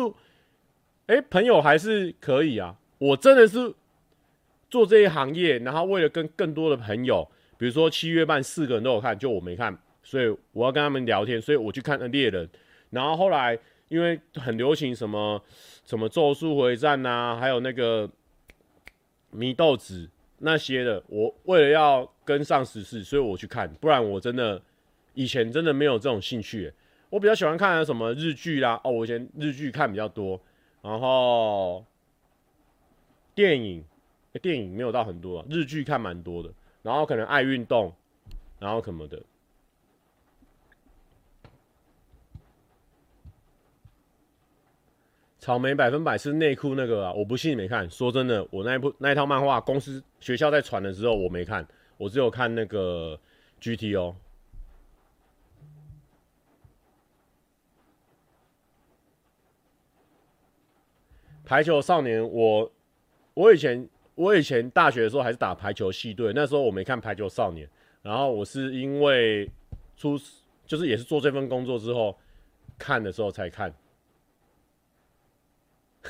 [1.06, 2.76] 哎、朋友还是可以啊。
[2.98, 3.74] 我真的是
[4.70, 7.28] 做这一行业，然后为了跟更多的朋友。
[7.58, 12.46] 比如说七月半四个人都有看，就我没看，所以我要跟他们聊天，所以我去看了猎人。
[12.90, 15.42] 然后后来因为很流行什么
[15.84, 18.06] 什么咒术回战呐，还有那个
[19.36, 24.60] 米豆子那些的，我为了要跟上时事，所以我去看，不然我真的
[25.14, 26.72] 以前真的没有这种兴趣。
[27.10, 30.40] 我比较喜欢看什么日剧啦，哦，我以前日剧看比较多，
[30.82, 31.84] 然后
[33.34, 33.84] 电影，
[34.42, 36.52] 电影没有到很多，日剧看蛮多的。
[36.82, 37.92] 然后可能爱运动，
[38.58, 39.20] 然后什么的。
[45.46, 47.88] 草莓百分百是内裤那个啊，我不信你没看。
[47.88, 51.64] 说真的，我那一部那一套漫画，公司学校在传的时候我没看，
[51.98, 53.16] 我只有看那个
[53.60, 54.16] GTO。
[61.44, 62.72] 排球少年，我
[63.34, 63.88] 我以前。
[64.16, 67.66] 我以前大学的时候还是打排球系队，那时候我没看《排球少年》，
[68.00, 69.48] 然后我是因为
[69.94, 70.18] 出
[70.64, 72.16] 就是也是做这份工作之后
[72.78, 73.72] 看的时候才看。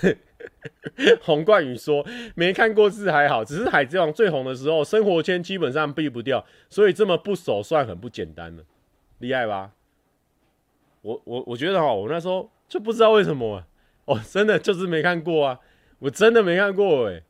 [1.22, 8.62] 洪冠宇说没看过是还好，只是《海贼王》最红的时候，生活圈基本上避不掉，所以这么不熟算很不简单了，
[9.18, 9.72] 厉害吧？
[11.02, 13.66] 我我我觉得哈，我那时候就不知道为什么、啊，
[14.06, 15.60] 哦，真的就是没看过啊，
[16.00, 17.22] 我真的没看过哎、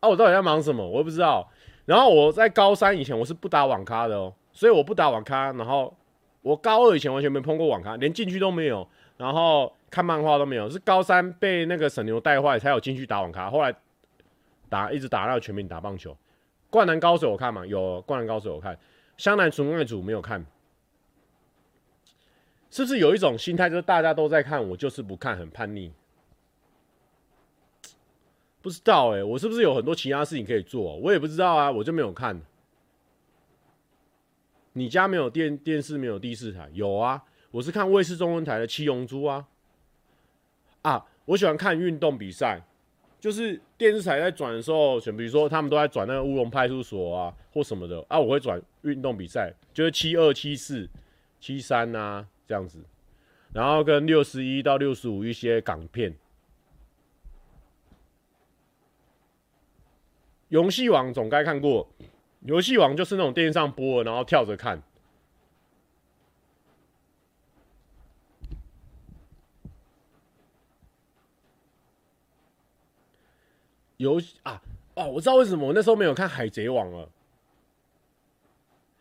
[0.00, 0.86] 啊，我到底在忙什么？
[0.86, 1.50] 我也不知道。
[1.86, 5.50] 然后我在高三以前我是不打网咖的哦，所以我不打网咖。
[5.52, 5.96] 然后
[6.42, 8.86] 我高二以前完全没碰过网咖，连进去都没有。
[9.18, 13.50] 然后看漫画都没有，是高三被那个沈牛带坏才有进去打网咖。
[13.50, 13.74] 后来
[14.70, 16.16] 打一直打到全民打棒球。
[16.70, 18.78] 灌篮高手我看嘛，有灌篮高手我看。
[19.16, 20.46] 湘南纯爱组没有看。
[22.70, 25.90] 是不是有一种心态，就是大家都在看，我就是不看，很叛逆？
[28.60, 30.96] 不知道哎、我是不是有很多其他事情可以做？
[30.98, 32.40] 我也不知道啊，我就没有看。
[34.74, 36.68] 你家没有电电视，没有第四台？
[36.74, 39.48] 有啊，我是看卫视中文台的《七龙珠》啊。
[40.82, 42.62] 啊，我喜欢看运动比赛，
[43.18, 50.88] 就是电视台在转的时候，选比如说他们都在转那个乌龙派出所啊，或什么的啊，我会转运动比赛，就是七二、七四、
[51.40, 52.78] 七三啊这样子，
[53.52, 56.14] 然后跟六十一到六十五一些港片。
[60.48, 61.86] 游戏王总该看过，
[62.40, 64.82] 游戏王就是那种电视上播，然后跳着看。
[73.98, 74.60] 游戏啊
[74.94, 77.08] 哦，我知道为什么我那时候没有看海贼王了，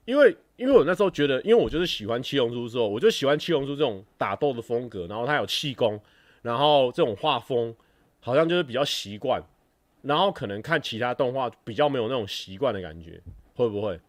[0.05, 5.99] 因为因为我那时候觉得，因为我就是喜欢七龙珠之后，我就喜欢七龙珠这种打斗的风格，然后它有气功，
[6.41, 7.75] 然后这种画风
[8.19, 9.41] 好像就是比较习惯。
[10.03, 13.21] 然后可能看其他动画比较没有那种习惯的感觉，
[13.55, 13.99] 会不会？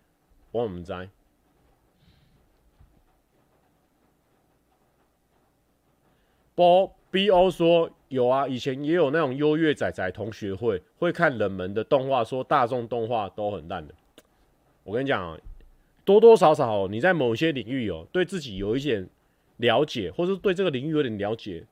[0.52, 1.08] 我们在。
[6.54, 13.94] 波 B O 说有啊，以前也有那种优越仔仔同学会，会看冷门的动画，说大众动画都很烂的。
[14.84, 15.38] 我跟你讲啊，
[16.04, 19.08] 多多少少你在某些领域哦，对自己有一点
[19.58, 21.64] 了解，或者对这个领域有点了解，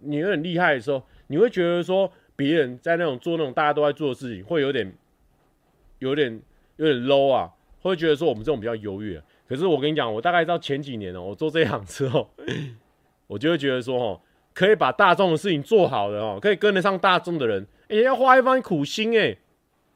[0.00, 2.10] 你有点厉害的时候，你会觉得说。
[2.36, 4.92] 别人在那种做那种大家都在做的事情，会有点、
[6.00, 6.42] 有点、
[6.74, 7.48] 有点 low 啊，
[7.80, 9.22] 会觉得说我们这种比较优越。
[9.48, 12.28] 可是我跟你讲，我大概到前几年哦、我做这一行之后，
[13.28, 14.20] 我就会觉得说，哦，
[14.54, 19.36] 可以把大众的事情做好的哦，可以跟得上大众的人，哎、欸，要花一番苦心哎，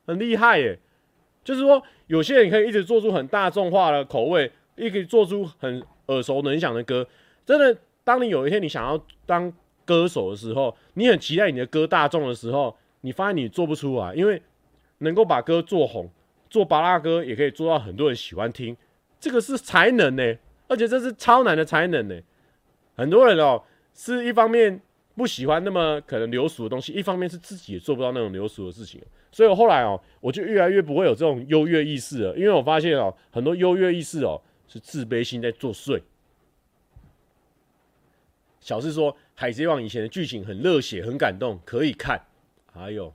[0.07, 0.77] 很厉害哎。
[1.45, 7.07] 就是说，有些人可以一直做出很大众化的口味，也可以做出很耳熟能详的歌。
[7.47, 9.51] 真的，当你有一天你想要当
[9.87, 14.43] 歌手的时候，你很期待你的歌大众的时候，你发现你做不出来，因为
[14.99, 16.11] 能够把歌做红，
[16.51, 18.77] 做巴拉歌也可以做到很多人喜欢听，
[19.19, 20.35] 这个是才能呢，
[20.67, 22.21] 而且这是超难的才能呢。
[22.95, 23.63] 很多人哦，
[23.99, 24.81] 是一方面
[25.17, 29.03] 不喜欢那么可能流俗的东西，一方面是自己也做不到那种流俗的事情。
[29.33, 36.01] 所以我后来哦，我就越来越不会有这种优越意识了，因为我发现哦，很多优越意识哦是自卑心在作祟。
[38.61, 42.21] 小四说，《海贼王》以前的剧情很热血，很感动，可以看。
[42.73, 43.13] 还有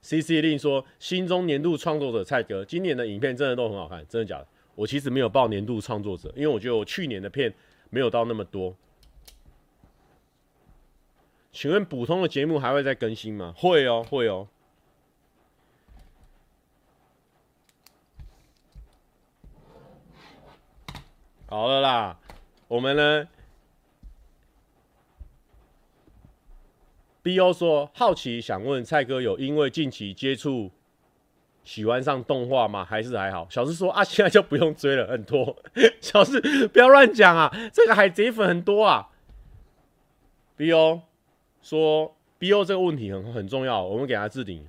[0.00, 4.46] ，C C 令说，心中年度创作者蔡哥，今年的影片真的都很好看，真的假的？
[4.74, 7.52] 我其实没有报年度创作者，因为我觉得我去年的片
[7.90, 8.74] 没有到那么多。
[11.50, 13.52] 请问普通的节目还会再更新吗？
[13.56, 14.48] 会哦，会哦。
[21.46, 22.18] 好了啦，
[22.68, 23.26] 我们呢
[27.22, 30.70] ？BO 说好奇想问蔡哥，有因为近期接触
[31.64, 32.84] 喜欢上动画吗？
[32.84, 33.48] 还是还好？
[33.48, 35.56] 小四说啊，现在就不用追了，很多。
[36.02, 39.08] 小四不要乱讲啊，这个海贼粉很多啊。
[40.58, 41.02] BO
[41.68, 44.66] 说 BO 这个问题很很重要，我们给他置顶。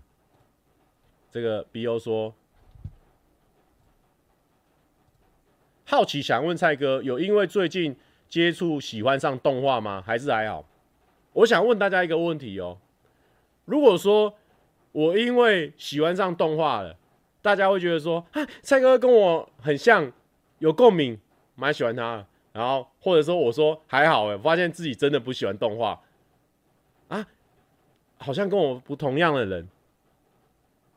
[1.31, 2.33] 这个 BO 说。
[5.85, 7.95] 好奇想问蔡哥，有因为最近
[8.27, 10.03] 接触喜欢上动画吗？
[10.05, 10.65] 还是还好？
[11.31, 12.77] 我想问大家一个问题哦。
[13.63, 14.33] 如果说
[14.91, 16.97] 我因为喜欢上动画了，
[17.41, 20.11] 大家会觉得说，啊，蔡哥跟我很像，
[20.57, 21.17] 有共鸣，
[21.55, 22.27] 蛮喜欢他。
[22.51, 25.97] 然后或者说我说还好，哎，发现自己真的不喜欢动画，
[28.19, 29.67] 好像跟我不同样的人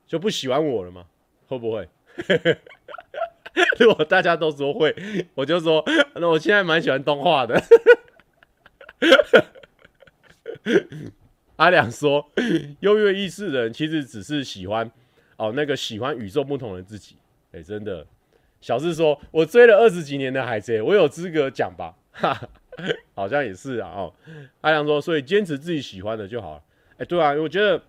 [0.07, 1.07] 就不喜欢我了吗？
[1.47, 1.89] 会不会？
[3.79, 4.95] 如果大家都说会，
[5.35, 5.83] 我就说，
[6.15, 7.63] 那我现在蛮喜欢动画的。
[11.57, 12.31] 阿良说，
[12.81, 14.91] 优越意识的人其实只是喜欢
[15.37, 17.17] 哦，那个喜欢与众不同的自己。
[17.53, 18.07] 哎、真的。
[18.61, 21.95] 小四说，我追了二十几年的海贼，我有资格讲吧？
[22.13, 22.49] 哈，
[23.15, 23.89] 好像也是啊。
[23.91, 24.15] 哦，
[24.61, 26.63] 阿良说，所以坚持自己喜欢的就好了。
[27.03, 27.83] 哎、欸，对啊，我觉得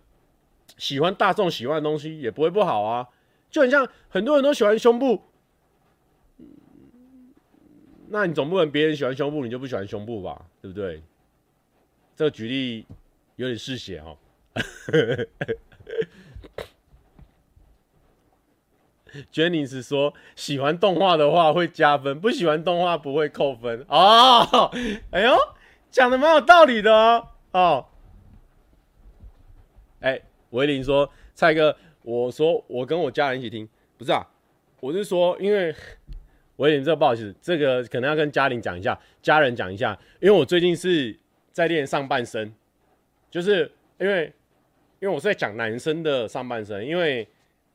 [0.76, 3.08] 喜欢大众喜欢的东西也不会不好啊。
[3.52, 5.22] 就很像很多人都喜欢胸部。
[8.08, 10.46] 那你总不能别人喜欢胸部，你就不喜欢胸部吧？
[10.64, 11.04] 对不对？
[12.16, 12.88] 这个举例
[13.36, 14.18] 有点嗜血哦。
[19.32, 24.72] Jenny 说，喜欢动画的话会加分，不喜欢动画不会扣分哦。
[25.12, 25.36] 哎呦，
[25.92, 27.28] 讲的蛮有道理的哦。
[27.52, 27.86] 哦，
[30.04, 34.24] 哎，维林说，蔡哥，我说我跟我家人一起听，不是啊，
[34.80, 35.74] 我是说因为。
[36.56, 41.14] 我有点这不好意思，这个可能要跟嘉玲讲一下，家人讲一下，因为我最近是
[41.52, 42.54] 在练上半身，
[43.32, 44.32] 就是因为
[45.00, 47.28] 因为我是在讲男生的上半身，因为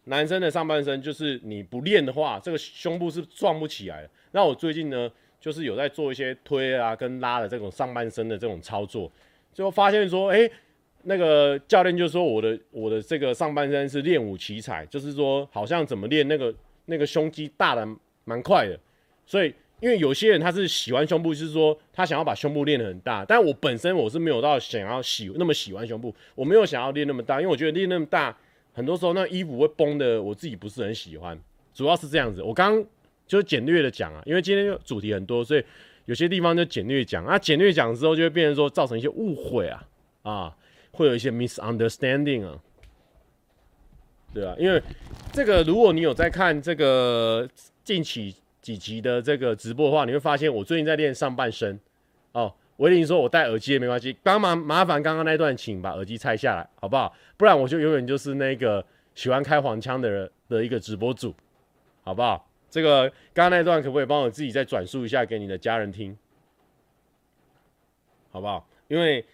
[0.05, 4.11] 男生的上半身就是你不练的话，这个胸部是壮不起来的。
[4.31, 5.11] 那我最近呢，
[5.41, 9.11] 就是有在做一些推啊跟拉的这种上半身的这种操作，
[9.53, 10.49] 最后发现说，哎，
[11.05, 16.55] 那个教练就说我的我的这个上半身是练武奇才，就是说好像怎么练那个
[16.87, 17.89] 那个胸肌大的。
[18.29, 18.79] 蛮快的，
[19.25, 28.37] 所以因为有些人他是喜欢胸部，就是说他想要把胸部练得很大，但我本身我是没有到想要喜那么喜欢胸部，我没有想要练那么大，因为我觉得练那么大，
[28.75, 31.41] 很多时候那衣服会崩的，我自己不是很喜欢，
[31.73, 32.43] 主要是这样子。
[32.43, 32.85] 我刚
[33.27, 35.65] 就简略的讲啊，因为今天主题很多，所以
[36.05, 39.89] 有些地方就简略讲啊，简略讲之后就会变成说造成一些误会啊
[40.21, 40.57] 啊，
[40.99, 42.59] 会有一些 misunderstanding 啊，
[44.35, 44.83] 对啊，因为
[45.33, 47.49] 这个如果你有在看这个。
[47.89, 51.81] 近期几集的这个直播的话，你会发现我最近在练上半身
[52.33, 52.53] 哦。
[52.77, 57.17] 维林说：“我戴耳机也没关系，帮忙麻烦刚刚那段，请把耳机拆下来，好不好？
[57.39, 61.35] 不然我就永远就是那个喜欢开黄腔的人的一个直播主，
[62.05, 62.47] 好不好？
[62.69, 66.15] 这个刚刚那段可不可以帮我自己再转述一下给你的家人听，
[68.31, 68.69] 好不好？
[68.89, 69.25] 因为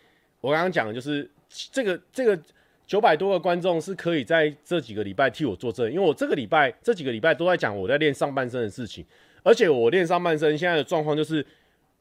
[0.40, 1.28] 我刚刚讲的就是
[1.70, 2.40] 这个这个。”
[2.86, 9.02] 九百多个观众是可以在这几个礼拜替我作证，因为我这个礼拜这几个礼拜都在讲我在练上半身的事情，
[9.42, 11.44] 而且我练上半身现在的状况就是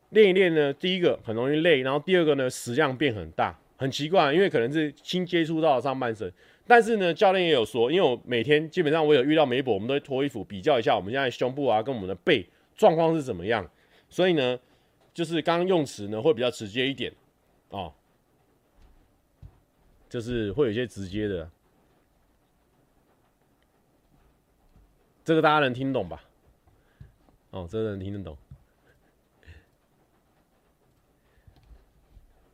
[0.10, 6.30] 练一练呢，第一个很容易累，然后第二个呢食量变很大，很奇怪，因为可能是新接触到上半身，
[6.68, 12.46] 但是呢教练也有说，因为我每天基本上我有遇到梅博，我们都会脱衣服比较一下我们现在胸部啊跟我们的背
[12.76, 13.66] 状况是怎么样，
[14.10, 14.60] 所以呢
[15.14, 17.10] 就是刚刚用词呢会比较直接一点
[17.70, 17.94] 哦。
[20.14, 21.50] 就是会有一些直接的，
[25.26, 26.24] 这个大家能听懂吧？
[27.50, 28.38] 哦，这个能听得懂。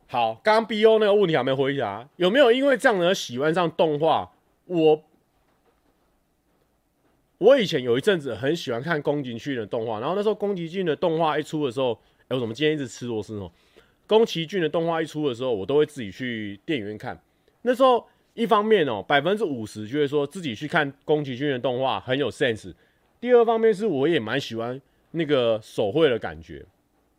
[0.06, 4.32] 好，刚刚 B O 那个问题还没回答，有没有因为这样而喜欢上动画？
[4.64, 5.04] 我
[7.36, 11.92] 我以前有一阵子很喜欢看宫崎骏的动画，然后那时候宫崎骏的动画一出的时候，
[12.28, 13.52] 哎，我怎么今天一直吃螺丝哦？
[14.06, 17.22] 宫崎骏的动画一出的时候，我都会自己去电影院看。
[17.62, 22.72] 那时候一方面哦，百分之五十就是说自己去看宫崎骏的动画很有 sense。
[23.20, 24.80] 第二方面是我也蛮喜欢
[25.12, 26.64] 那个手绘的感觉。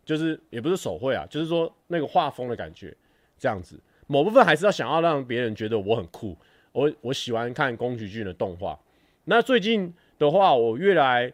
[0.03, 2.93] 就是也不是手绘啊，就是说那个画风的感觉，
[3.37, 6.35] 这样子，某部分还是要想要让别人觉得我很酷。
[6.71, 8.77] 我我喜欢看宫崎骏的动画。
[9.25, 11.31] 那最近的话，我越来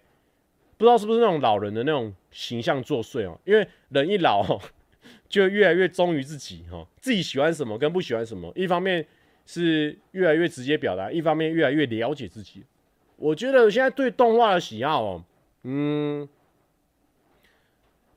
[0.78, 4.60] 不知道是不是那种老人的那种形象作祟哦，因为人一老
[5.30, 9.06] 就越来越忠于自己哈，自己喜欢什么跟不喜欢什么，一方面
[9.46, 12.64] 是越来越直接表达，一方面越来越了解自己。
[13.16, 15.24] 我觉得现在对动画的喜好哦，
[15.64, 16.28] 嗯。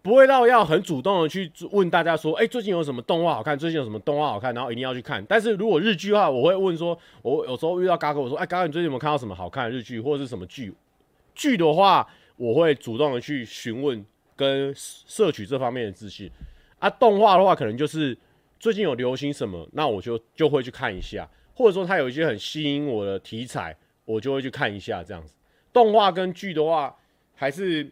[0.02, 3.58] 不会到要很主动的去问大家说，哎，最近有什么动画好看？
[3.58, 4.54] 最近有什么动画好看？
[4.54, 5.22] 然后一定要去看。
[5.26, 10.72] 但是如果日剧的话，我会问说，我有时候遇到嘎哥，我说，哎，嘎哥，你最近有没有看到什么好看的日剧，或者是什么剧？
[11.34, 12.08] 剧的话，
[12.38, 14.02] 我会主动的去询问
[14.34, 16.30] 跟摄取这方面的资讯。
[16.80, 18.18] 啊，动画的话，可能就是
[18.58, 25.32] 最近有流行什么，那我就就会去看一下，或者说它有一些很吸引我的题材，我就会去看一下这样子。
[25.72, 26.96] 动画跟剧的话，
[27.36, 27.88] 还是。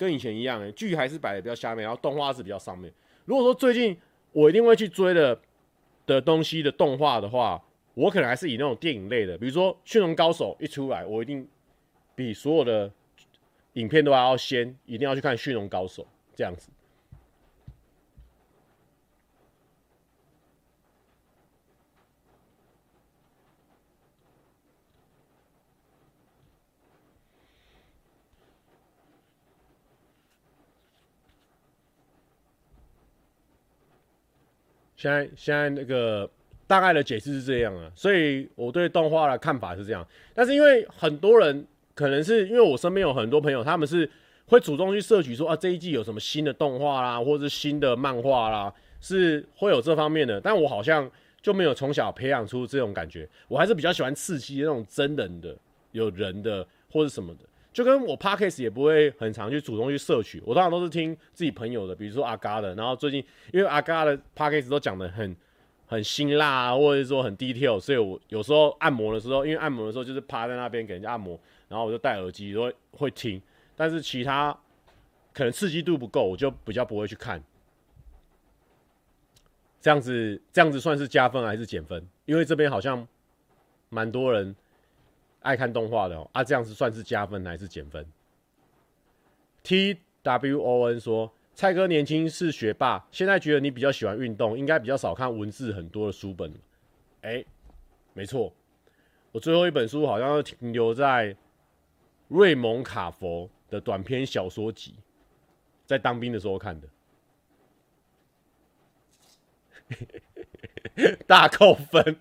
[0.00, 2.90] 跟以前一样，剧还是摆的比较下面，然后动画是比较上面。
[3.26, 3.94] 如果说最近
[4.32, 5.38] 我一定会去追的
[6.06, 7.62] 的东西的动画的话，
[7.92, 11.46] 我可能还是以那种电影类的，比如说《驯龙高手》一出来，我一定
[12.14, 12.90] 比所有的
[13.74, 16.02] 影片都还要先，一定要去看《驯龙高手》
[16.34, 16.70] 这样子。
[35.00, 36.28] 现在现在那个
[36.66, 40.06] 大概的解释是这样啊，所以我对动画的看法是这样。
[40.34, 44.08] 但是因为很多人可能是因为我身边有很多朋友，他们是
[44.44, 48.70] 会主动去摄取说啊，这一季有什么新的动画啦，或者是新的漫画啦，
[49.00, 50.38] 是会有这方面的。
[50.38, 55.56] 但我好像就没有从小培养出这种感觉，我还是比较喜欢刺激那种真人的、
[55.92, 57.40] 有人的或者什么的。
[57.72, 62.74] 就跟我 Podcast 也不会很常去主动去摄取，我通常都是听自己朋友的，比如说阿嘎的。
[62.74, 65.36] 然后最近因为阿嘎的 Podcast 都讲的很
[65.86, 73.40] 很辛辣啊，或者是说很 detail，所以我有时候按摩的时候，因为按摩的时候就是趴在那边给人家按摩，然后我就戴耳机都会会听。
[73.76, 74.56] 但是其他
[75.32, 77.40] 可能刺激度不够，我就比较不会去看。
[79.80, 82.04] 这样子这样子算是加分还是减分？
[82.26, 83.06] 因为这边好像
[83.90, 84.56] 蛮多人。
[85.40, 88.06] 爱看动画的哦，啊，这样子算是加分还是减分
[89.62, 96.52] ？T W O N 说：“蔡哥年轻是学霸，现在觉得你比较喜欢运动，应该比较少看文字很多的书本。”
[97.22, 97.44] 哎，
[98.12, 98.52] 没错，
[99.32, 101.36] 我最后一本书好像停留在
[102.28, 104.94] 瑞蒙卡佛的短篇小说集，
[105.86, 106.88] 在当兵的时候看的，
[111.26, 112.16] 大扣分，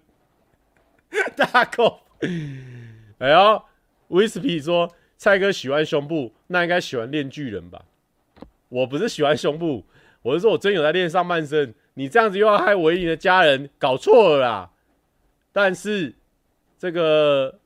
[1.35, 2.01] 大扣。
[3.19, 3.61] 哎呦，
[4.09, 7.85] 威士皮说蔡哥喜欢胸部，那应该喜欢练巨人吧？
[8.69, 9.85] 我不是喜欢胸部，
[10.21, 11.73] 我是说我真有在练上半身。
[11.95, 14.71] 你这样子又要害维尼的家人，搞错了啦。
[15.51, 16.15] 但是
[16.77, 17.59] 这个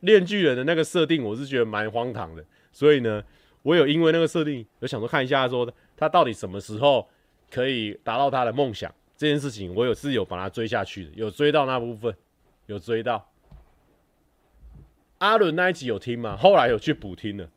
[0.00, 2.44] 练巨人的那个设定，我是觉得蛮荒唐的。
[2.72, 3.22] 所以呢，
[3.62, 7.08] 我有因为那个设定，有想说看一下说他到底什么时候
[7.52, 12.12] 可以达到他的梦想这件事情，我有是有把他追下去的，有追到那部分，
[12.66, 13.30] 有追到。
[15.18, 16.36] 阿伦那一集有听吗？
[16.36, 17.48] 后来有去补听了。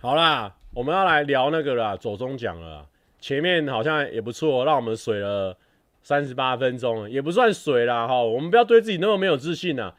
[0.00, 2.88] 好啦，我们要来聊那个啦，左中奖了。
[3.20, 5.56] 前面好像也不错，让我们水了
[6.02, 8.22] 三十八分钟，也不算水啦哈。
[8.22, 9.94] 我们不要对自己那么没有自信啊。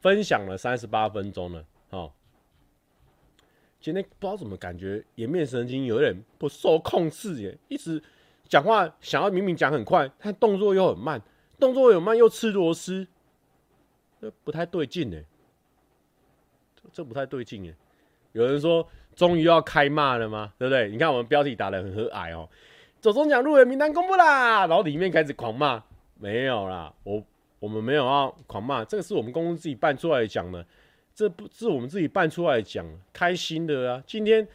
[0.00, 2.12] 分享了三十八分钟了，哈。
[3.80, 8.00] 今天不知道怎么感觉颜面神经有点不受控制耶，一直
[8.48, 11.20] 讲话想要明明讲很快，但动作又很慢，
[11.58, 13.08] 动作又慢又吃螺丝。
[14.20, 15.24] 这不太对劲哎，
[16.92, 17.74] 这不太对劲哎。
[18.32, 20.52] 有人说终于要开骂了吗？
[20.58, 20.88] 对不对？
[20.90, 22.48] 你看我们标题打得很和蔼哦，
[23.00, 25.82] 走中奖入围名单公布啦，然后里面开始狂骂，
[26.18, 27.22] 没有啦，我
[27.58, 30.64] 我们没有要狂骂，这个是我们公司自己办出来讲的，
[31.14, 34.02] 这不是我们自己办出来讲，开心的啊。
[34.06, 34.46] 今天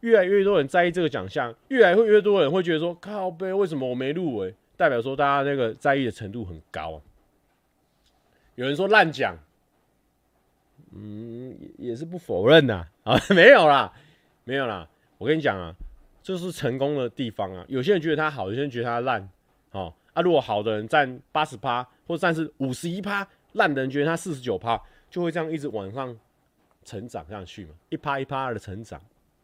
[0.00, 4.54] 越来越多人在意这个奖项，越来越多人会觉得说靠背，为什么我没入围？
[4.76, 6.98] 代表说大家那个在意的程度很高啊。
[8.54, 9.36] 有人说烂奖，
[10.92, 12.86] 嗯，也是不否认呐。
[13.02, 13.92] 啊， 没有啦，
[14.44, 14.88] 没有啦。
[15.18, 15.74] 我跟你讲啊，
[16.22, 17.64] 这是成功的地方啊。
[17.68, 19.28] 有些人觉得他好，有些人觉得他烂。
[19.70, 26.14] 哦，啊，如果好的人占八十趴，或者占是五十一趴，烂的人觉得他四十九趴，就会这样一直往上
[26.84, 29.00] 成长上去嘛，一趴一趴的成长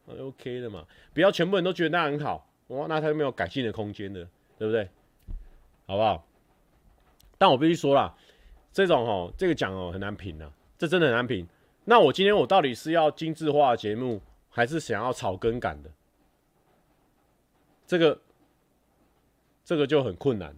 [0.06, 0.84] ，OK 的嘛。
[1.14, 4.28] 不要全部人都觉得他很好，哇，那他就没有改进的空间的，
[4.58, 4.88] 对不对？
[5.86, 6.26] 好不好？
[7.38, 8.14] 但我必须说啦，
[8.72, 11.46] 这种哦，这个奖哦很难评啊，这真的很难评。
[11.84, 15.90] 那我今天我到底是要精致化节目，还是想要草根感的？
[17.86, 18.20] 这个。
[19.64, 20.56] 这个就很困难，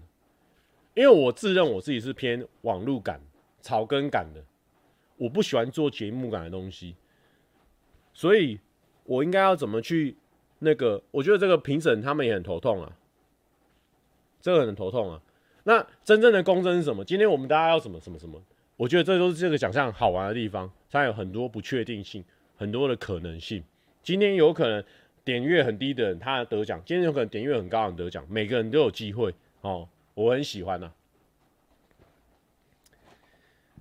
[0.94, 3.20] 因为我自认我自己是偏网路感、
[3.60, 4.44] 草根感的，
[5.16, 6.94] 我不喜欢做节目感的东西，
[8.14, 8.60] 所以
[9.02, 10.16] 我应该要怎么去
[10.60, 11.02] 那个？
[11.10, 12.96] 我觉得这个评审他们也很头痛啊，
[14.40, 15.20] 这个很头痛啊。
[15.70, 17.04] 那真正的公正是什么？
[17.04, 18.42] 今天我们大家要什么什么什么？
[18.76, 22.24] 我觉得这都是这个奖项好玩的地方，它有很多不确定性，
[22.56, 23.62] 很多的可能性。
[24.02, 24.84] 今天有可能。
[25.22, 29.86] 点阅很低的人，他得奖；今天有可能点阅很高的人得奖，每个人都有机会哦。
[30.14, 30.92] 我很喜欢呐、啊。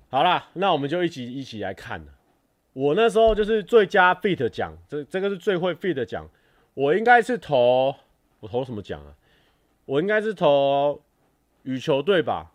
[0.09, 2.05] 好啦，那我们就一起一起来看。
[2.73, 6.27] 我那时候就是最佳 fit 奖，这这个是最会 fit 的奖。
[6.73, 7.95] 我应该是投
[8.41, 9.15] 我投什么奖啊？
[9.85, 11.01] 我应该是投
[11.69, 12.51] 羽球队吧。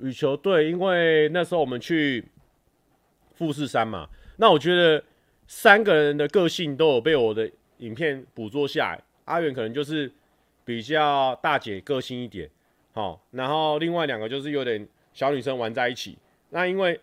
[0.00, 2.24] 羽球队，因为那时候我们去
[3.34, 4.08] 富士山嘛。
[4.38, 5.02] 那我觉得
[5.46, 7.50] 三个人的个性都有被我的。
[7.78, 10.10] 影片捕捉下来，阿远可能就是
[10.64, 12.48] 比较大姐个性一点，
[12.92, 16.16] 好，然后另外两个就是有点小女生玩在一起。
[16.50, 16.98] 那因为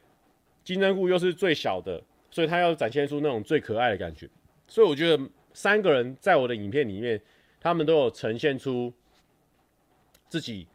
[0.64, 2.02] 金针菇又是最小的，
[2.32, 4.28] 所以他要展现出那种最可爱的感觉。
[4.66, 5.22] 所以我觉得
[5.54, 7.22] 三个人在我的影片里面，
[7.60, 8.92] 他们都有呈现出
[10.30, 10.66] 自己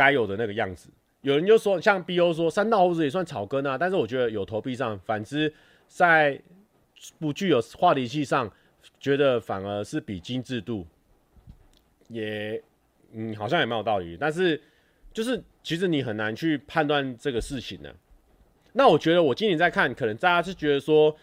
[0.00, 0.88] 该有的那个样子。
[1.20, 5.52] 有人就说，像 BO 说三道猴子也算草根啊，但是我觉得有投币上，反之
[5.86, 6.40] 在
[7.18, 8.50] 不具有话题性上。
[8.98, 10.86] 觉得反而是比精致度
[12.08, 12.62] 也，
[13.12, 14.16] 嗯，好像也蛮有道理。
[14.18, 14.58] 但是
[15.12, 17.90] 就是其实你很难去判断这个事情呢。
[18.72, 21.14] 那我觉得我今年在看，可能大家是觉得说，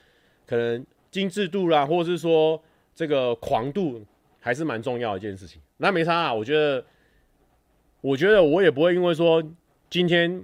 [0.45, 2.61] 可能精致度啦，或者是说
[2.93, 4.05] 这个狂度
[4.39, 5.59] 还是蛮重要的一件事情。
[5.77, 6.85] 那没差啊，我觉得，
[8.01, 9.43] 我觉得我也不会因为说
[9.89, 10.43] 今天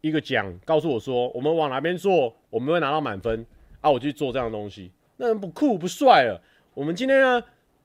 [0.00, 3.44] 一个奖告诉我说我们往哪边做，我们会拿到满分
[3.80, 4.90] 啊，我去做这样的东西。
[5.18, 6.40] 那不酷不帅了。
[6.74, 7.42] 我们今天呢，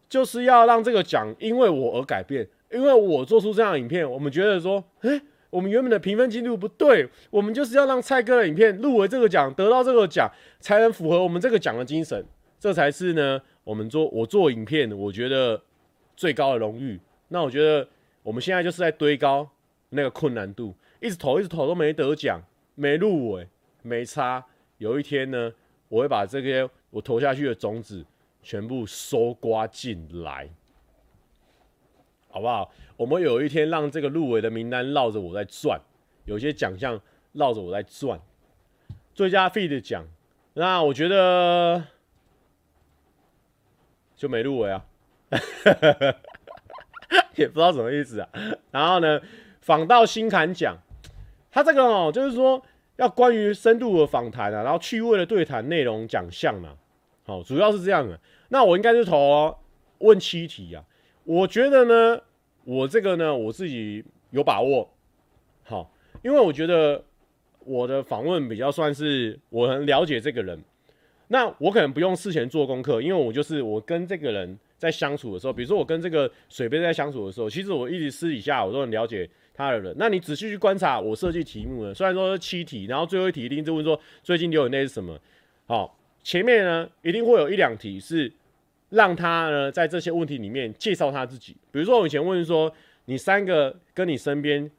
[0.10, 12.26] 就是要让这个奖因为我而改变，因为我做出这样影片，我们觉得说，诶，我们原本的评分记录不对，我们就是要让蔡哥的影片入围这个奖，得到这个奖，才能符合我们这个奖的精神，
[12.60, 15.62] 这才是呢，我们做我做影片，我觉得
[16.18, 17.00] 最高的荣誉。
[17.30, 17.88] 那我觉得
[18.24, 19.50] 我们现在就是在堆高
[19.90, 22.42] 那个困难度，一直投一直投都没得奖，
[22.76, 23.48] 没入围，
[23.82, 24.46] 没差。
[24.78, 25.54] 有一天呢，
[25.90, 26.70] 我会把这些。
[26.92, 28.06] 我投下去的种子
[28.44, 30.50] 全部收刮进来，
[32.30, 32.70] 好不好？
[32.98, 35.80] 我们有一天让这个入围的名单绕着我在转，
[36.26, 37.02] 有些奖项
[37.32, 38.20] 绕着我在转。
[39.14, 40.06] 最佳 feed 奖，
[40.56, 41.82] 那我觉得
[44.18, 44.86] 就没入围啊，
[47.42, 48.30] 也不知道什么意思啊。
[48.72, 49.20] 然后呢，
[49.62, 50.78] 访道新坎奖，
[51.52, 52.62] 他这个哦，就是说
[52.96, 56.70] 要关于深度的访谈啊，然后趣味的对谈内容奖项嘛。
[57.24, 58.20] 好，主要是这样的。
[58.50, 59.56] 那我应该是投
[60.00, 60.84] 问七题啊。
[61.24, 62.22] 我觉得呢，
[62.64, 64.90] 我这个呢，我自己有把握。
[65.64, 65.92] 好，
[66.24, 67.04] 因为我觉得
[67.64, 70.60] 我的访问比较算是我很了解这个人。
[71.28, 79.96] 那我可能不用事前做功课，因为我就是我跟这个人在相处的时候，比如说我跟这个水杯在相处的时候，其实我一直私底下我都很了解他的人。
[80.00, 85.16] 那你仔细去观察我设计题目呢，虽然说是七题，然后最后一题一定就问说最近流眼泪是什么？
[85.68, 85.96] 好。
[86.24, 88.32] 前面呢，一定会有一两题是
[88.90, 91.58] 让他呢在这些问题里面介绍他自己。
[91.72, 92.72] 比如说，我以前问说，
[93.06, 94.70] 你三个跟你身边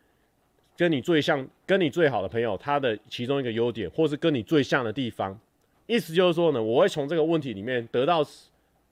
[0.76, 5.36] 跟你最像、跟你最好的朋友，他的其中一个优点，或是跟你最像的地方，
[5.86, 8.24] 意思就是说呢，我会从这个问题里面得到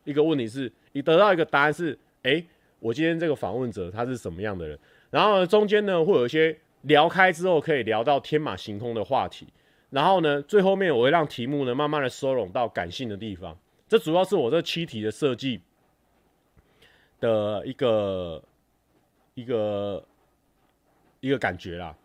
[0.02, 2.45] 一个问题是，你得到一个答案是，诶，
[2.78, 4.78] 我今天这个访问者他是什么样的人？
[5.11, 9.47] 然后呢，中间呢会有一些聊开之后可以聊到天马行空的话题。
[9.91, 15.61] 然后呢，最后面我会让题目呢慢慢的收拢到感性的地方，这主要是我这七题的设计
[17.18, 18.43] 的一个
[19.34, 20.05] 一个
[21.20, 21.97] 一个感觉啦。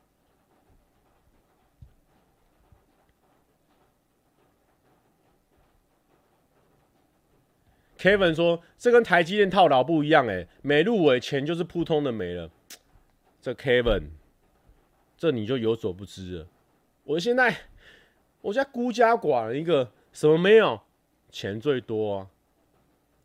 [8.05, 12.51] Kevin 说：“这跟台积电套牢不一样，哎，没入围钱就是扑通的没了。”
[13.41, 14.09] 这 Kevin，
[15.17, 16.47] 这你就有所不知了。
[17.03, 17.55] 我现在。
[18.41, 20.79] 我现在孤家寡人一个，什么没有？
[21.31, 22.27] 钱最多啊，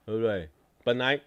[0.06, 0.48] 对不对？
[0.82, 1.20] 本来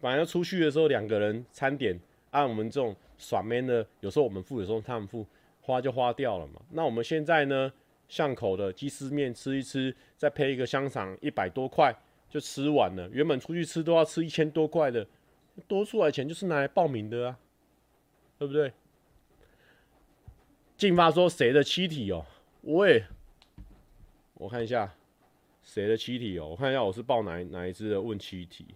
[0.00, 2.00] 本来要出去的时候两个人餐点，
[2.30, 5.26] 按我们这种耍 man 的，有时候我们付，有时候他们付，
[5.60, 6.62] 花就花掉了嘛。
[6.70, 7.70] 那我们现在呢，
[8.08, 11.94] 巷口的鸡丝面吃一吃，再配一个香肠，一百多块
[12.28, 13.08] 就吃完了。
[13.10, 15.06] 原本出去吃都要吃一千多块的，
[15.66, 17.38] 多出来钱就是拿来报名的啊，
[18.38, 18.72] 对不对？
[20.76, 22.26] 进发说谁的七体哦？
[22.62, 23.04] 喂，
[24.34, 24.94] 我看一下
[25.62, 26.48] 谁的七体哦？
[26.48, 28.66] 我看一下我是报哪哪一支的问七体？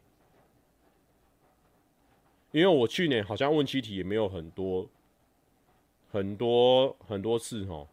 [2.52, 4.88] 因为我去年好像问七体也没有很多
[6.10, 7.86] 很多很多次哦。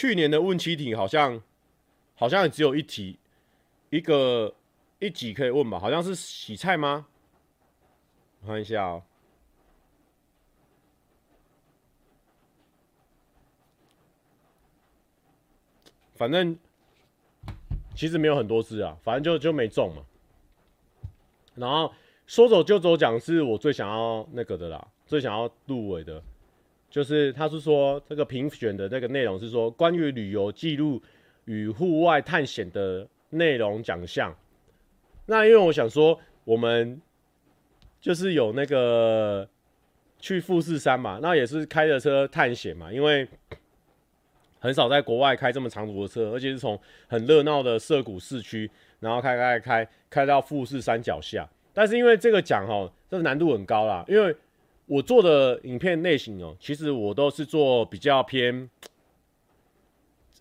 [0.00, 1.42] 去年的问七题好像
[2.14, 3.18] 好像也只有一题，
[3.90, 4.54] 一个
[4.98, 5.78] 一集可以问吧？
[5.78, 7.06] 好像是洗菜吗？
[8.40, 9.02] 我看一下哦。
[16.14, 16.58] 反正
[17.94, 20.02] 其实没有很多次啊，反正就就没中嘛。
[21.56, 21.92] 然后
[22.26, 26.22] 说走就走奖是我最想要那个的啦，最想要入围的，
[26.90, 31.00] 就是他是说这个评选的那个内容是说关于旅游记录
[31.44, 34.36] 与户外探险的内容奖项。
[35.26, 37.00] 那因为我想说，我们
[38.00, 39.48] 就是有那个
[40.18, 43.26] 去富士山嘛，那也是开着车探险嘛，因为。
[44.62, 46.78] 很少在国外开这么长途的车，而且是从
[47.08, 51.48] 很热闹的涩谷市区，然后开开开开到富士山脚下。
[51.72, 54.04] 但是因为这个奖哦，这个难度很高啦。
[54.06, 54.36] 因为
[54.90, 58.68] 我做的影片类型哦，其实我都是做比较偏，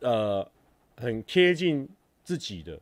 [0.02, 0.44] 呃，
[0.98, 1.88] 很贴近
[2.24, 2.80] 自己的。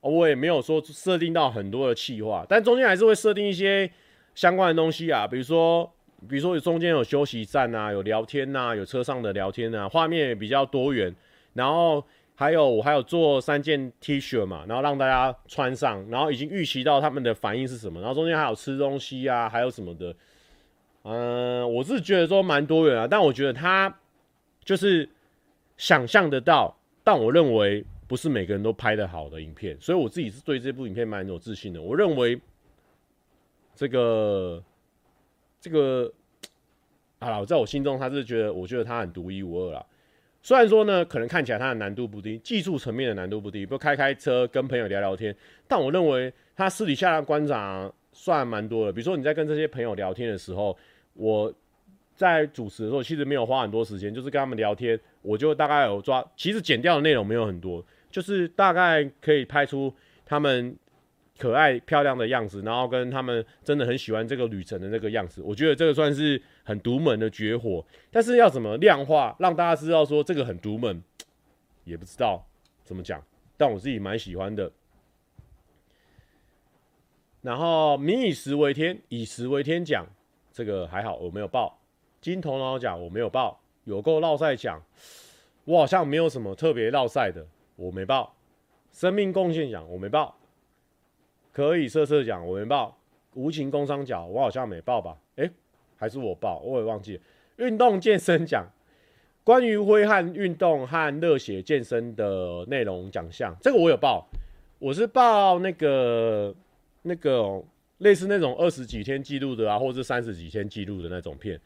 [0.00, 3.88] 我也没有说设定到很多的企划，但中间还是会设定一些
[4.34, 5.88] 相关的东西啊，比如说。
[6.26, 11.14] 比如说有中间有休息站啊，有聊天呐、啊，有车上的聊天啊，画面也比较多元。
[11.52, 12.02] 然后
[12.34, 18.00] 还有我还有做三件 T 恤嘛，然后让大家穿上，然后已经预期到他们的反应是什么。
[18.00, 20.12] 然后中间还有吃东西啊，还有什么的。
[21.08, 23.94] 嗯、我是觉得说蛮多元啊，但我觉得他
[24.64, 25.08] 就是
[25.76, 31.80] 想象得到，但我认为不是每个人都拍得好的影片，所以我自己是对这部影片蛮有自信的。
[31.80, 32.40] 我认为
[33.74, 34.62] 这个。
[35.58, 36.12] 这个
[37.18, 39.84] 好了，在我心中，他是觉得，我觉得他很独一无二啦。
[40.40, 45.34] 虽然说呢，可能看起来他的难度不低，技术层面的难度不低，不开开车跟朋友聊聊天，
[45.66, 48.92] 但我认为他私底下的观察算蛮多的。
[48.92, 50.76] 比如说你在跟这些朋友聊天的时候，
[51.16, 51.52] 我
[52.14, 59.92] 在主持的时候其实没有花很多时间，就是跟他们聊天，我就大概有抓，其实剪掉的内容没有很多，就是大概可以拍出
[60.24, 60.76] 他们。
[61.38, 67.84] 可爱漂亮的样子，然后跟他们真的很喜欢这个旅程的那个样子，我觉得这个算是很独门的绝活。
[68.10, 71.02] 但是要怎么量化，让大家知道说这个很独门，
[71.84, 72.42] 也不知道
[72.84, 73.22] 怎么讲。
[73.58, 74.72] 但我自己蛮喜欢的。
[77.42, 80.06] 然后民以食为天，以食为天讲，
[80.56, 81.78] 这个还好，我没有报。
[82.22, 83.60] 金头脑奖我没有报。
[83.84, 84.82] 有够烙赛奖，
[85.66, 87.46] 我好像没有什么特别烙赛的，
[87.76, 88.34] 我没报。
[88.90, 90.34] 生命贡献奖我没报。
[91.52, 92.96] 可以色色奖我没报，
[93.34, 95.18] 无情工伤奖我好像没报吧？
[95.34, 95.52] 诶、欸，
[95.94, 97.22] 还是我报，我也忘记了。
[97.56, 98.66] 运动健身奖，
[99.44, 104.26] 关于挥汗运动和热血健身的内容奖项，这个我有报。
[104.78, 106.54] 我是报那个
[107.02, 107.62] 那个
[107.98, 111.60] 类似那种二十几天记录的啊，或者是三十几天记录的那种片。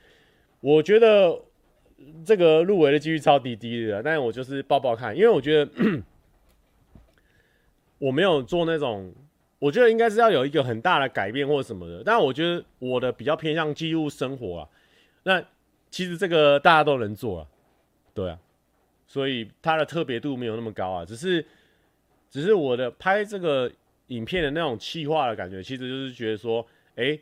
[0.60, 1.38] 我觉得
[2.24, 5.70] 这个入围的几率超低低的，但我就是抱抱看，因为我觉得
[7.98, 9.12] 我没有做那种。
[9.58, 14.68] 我觉得应该是要有一个很大的改变或什么的，但我觉得我的比较偏向记录生活啊。
[15.24, 15.44] 那
[15.90, 17.46] 其实这个大家都能做啊，
[18.14, 18.38] 对啊，
[19.06, 21.04] 所以它的特别度没有那么高啊。
[21.04, 21.44] 只是，
[22.30, 23.70] 只是我的拍这个
[24.10, 27.18] 影片的那种气化的感觉，其实就是觉得说，哎，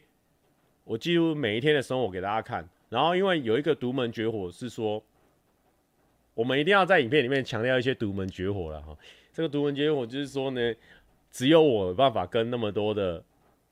[0.84, 2.68] 我记录每一天的生活给大家看。
[2.90, 5.02] 然后因为有一个独门绝活是说，
[6.34, 8.94] 我们一定要在影片里面强调一些独门绝活了哈。
[9.32, 10.74] 这个独门绝活就是说呢。
[11.30, 13.22] 只有我有办法跟那么多的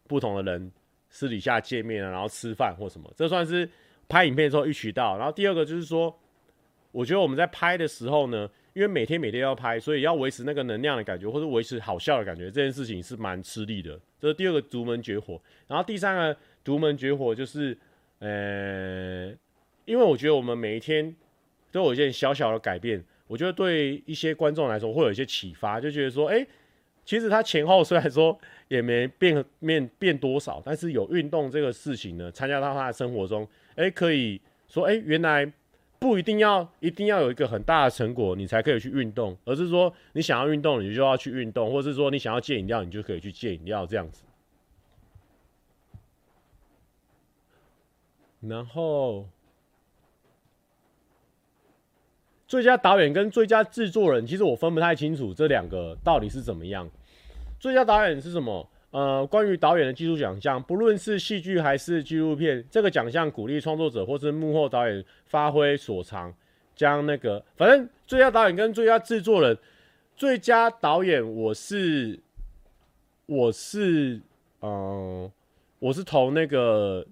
[0.07, 0.71] 不同的人
[1.09, 3.69] 私底下见面啊，然后吃饭或什么，这算是
[4.07, 5.17] 拍影片的时候一渠道。
[5.17, 6.15] 然后第二个就是说，
[6.93, 13.99] 我觉得我们在拍的时候呢，因为每天每天要拍，所以要维持那个能量的感觉，或者维持好笑的感觉，这件事情是蛮吃力的。
[14.21, 15.41] 这是第二个独门绝活。
[15.67, 17.75] 然后第三个独门绝活就是，
[18.19, 19.29] 呃，
[19.87, 21.17] 因为我觉得我们每一天
[21.73, 26.47] 都有一件小小的改变，我觉得对一些观众来说会有一些启发，就觉得说，哎。
[27.07, 33.47] 其实他前后虽然说也没变变变多少，但是有运动这个事情呢，参加到他的生活中，
[33.77, 35.49] 哎、可以说，哎、原来
[35.99, 44.25] 不一定要一定要有一个很大的成果，你才可以去运动，而是说你想要运动，你就要去运动，或者是说你想要戒饮料，你就可以去戒饮料这样子。
[48.41, 49.27] 然后。
[52.49, 56.89] 最佳导演跟最佳制作人，其实我分不太清楚这两个到底是怎么样。
[57.59, 58.65] 最佳导演是什么？
[58.97, 66.33] 呃，关于导演的技术奖项，不论是戏剧还是纪录片，这个奖项鼓励创作者或是幕后导演发挥所长，
[66.75, 69.59] 将那个反正最佳导演跟最佳制作人，
[70.17, 72.19] 最佳导演我是
[73.27, 74.15] 我是
[74.61, 75.33] 嗯、呃，
[75.79, 77.07] 我是投那个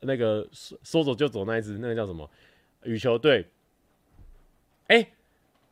[0.00, 2.28] 那个说说走就走那一支，那个叫什么
[2.82, 3.46] 羽球队。
[4.88, 5.08] 哎、欸，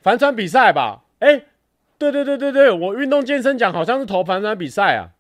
[0.00, 1.04] 帆船比赛吧？
[1.18, 1.44] 哎、
[1.98, 5.12] 对对对对对，我运动健身奖好像是投帆船比赛啊，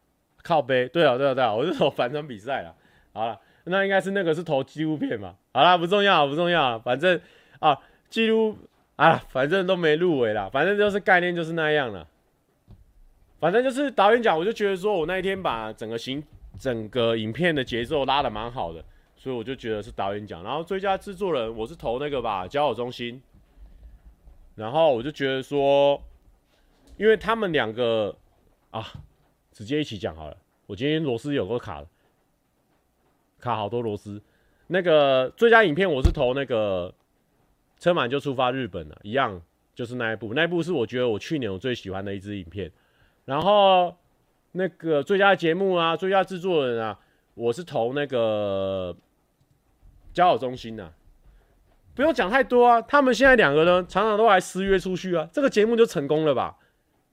[0.44, 0.86] 靠背。
[0.86, 2.72] 对啊对啊对啊，我是投反转比赛了。
[3.12, 5.34] 好了，那应该是那个是投纪录片嘛？
[5.52, 7.20] 好了，不重要不重要，反正
[7.58, 7.76] 啊，
[8.08, 8.56] 记录
[8.96, 12.06] 啊，反正都没入围了，反正就是概念就是那样了。
[13.40, 16.22] 反正就是导演奖，我就觉得说我那一天把整个行
[16.58, 18.82] 整个影片的节奏拉得蛮好的，
[19.16, 20.42] 所以我就觉得是导演奖。
[20.42, 23.20] 然后最佳制作人，我是投那个吧，交友中心。
[24.54, 26.00] 然后我就觉得说，
[26.96, 28.16] 因为他们两个
[28.70, 28.86] 啊，
[29.54, 30.36] 直接一起讲好了。
[30.66, 31.86] 我今天螺丝有个卡了，
[33.40, 34.20] 卡好多螺丝。
[34.66, 36.92] 那个最佳影片我是投那个
[37.82, 39.40] 《车满就出发日本》了，一样
[39.74, 40.34] 就是那一部。
[40.34, 42.70] 那一部是我觉得我去年我最喜欢的一支影片。
[43.26, 43.96] 然后
[44.52, 46.98] 那个最佳节目啊，最佳制作人啊，
[47.34, 48.96] 我是投那个
[50.12, 50.92] 交友中心的。
[51.94, 56.56] 不用讲太多啊，他们现在两个呢，常常都还私约出去啊，这个节目就成功了吧？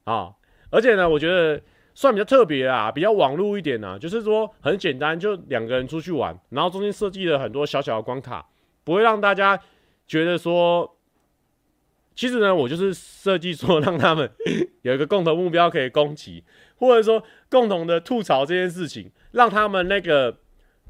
[0.06, 0.34] 啊，
[0.72, 1.62] 而且呢，我觉得
[2.02, 8.44] 算比较特别啊，比较网络一点啊，就是说很简单，就两个人出去玩，然后中间设计了很多小小的关卡，
[8.84, 9.62] 不会让大家
[10.08, 10.98] 觉得说，
[12.16, 14.28] 其实呢，我就是设计说让他们
[14.82, 16.44] 有一个共同目标可以攻击，
[16.78, 20.40] 或者说共同的吐槽这件事情，让他们那个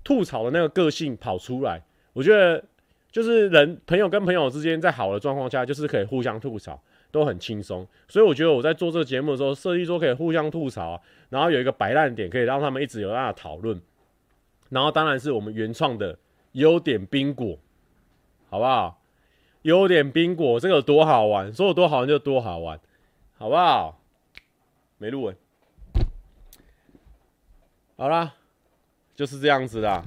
[0.05, 1.84] 吐槽的那个个性跑出来，
[2.14, 2.64] 我觉得。
[3.12, 6.82] 就是人朋友跟朋友之间在好的状况下，就是可以互相吐槽，
[7.12, 7.88] 都很轻松。
[8.07, 13.80] 所以我觉得我在做这个节目的时候，设计说可以互相吐槽，然后有一个摆烂点，可以让他们一直有办法讨论。
[14.70, 16.18] 然后当然是我们原创的
[16.53, 17.59] 优点宾果，
[18.49, 19.01] 好不好？
[19.64, 22.80] 优点宾果这个有多好玩，说有多好玩就多好玩，
[23.38, 24.01] 好不好？
[24.97, 25.36] 没录完，
[27.97, 28.34] 好啦，
[29.16, 30.03] 就是这样子啦。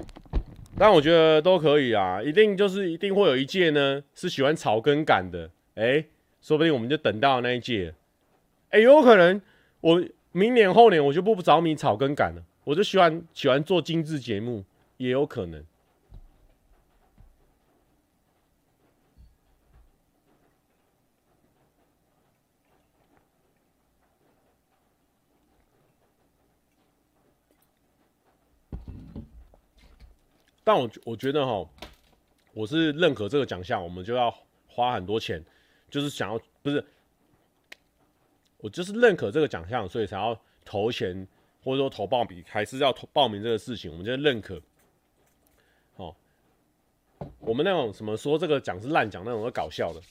[0.77, 6.05] 但我觉得都可以啊，一定就是一定会有一届呢是喜欢草根感的，哎、
[6.45, 7.95] 说不定我们就等到那一届，
[8.69, 9.41] 哎、有可能
[9.81, 9.99] 我
[10.31, 14.63] 明年后年我就不着迷草根感了，我就喜欢喜欢做精致节目，
[14.97, 15.65] 也有可能。
[30.63, 31.67] 但我我觉得哈，
[32.53, 34.31] 我是认可这个奖项，我们就要
[34.67, 35.43] 花很多钱，
[35.89, 36.83] 就是想要不是，
[38.57, 41.27] 我就是认可这个奖项，所以才要投钱
[41.63, 44.61] 或者说投报名，还是要投报名这个事情，我们就认可。
[45.95, 46.15] 哦，
[47.39, 50.01] 我们那种什么说这个奖是烂奖那种都搞笑的，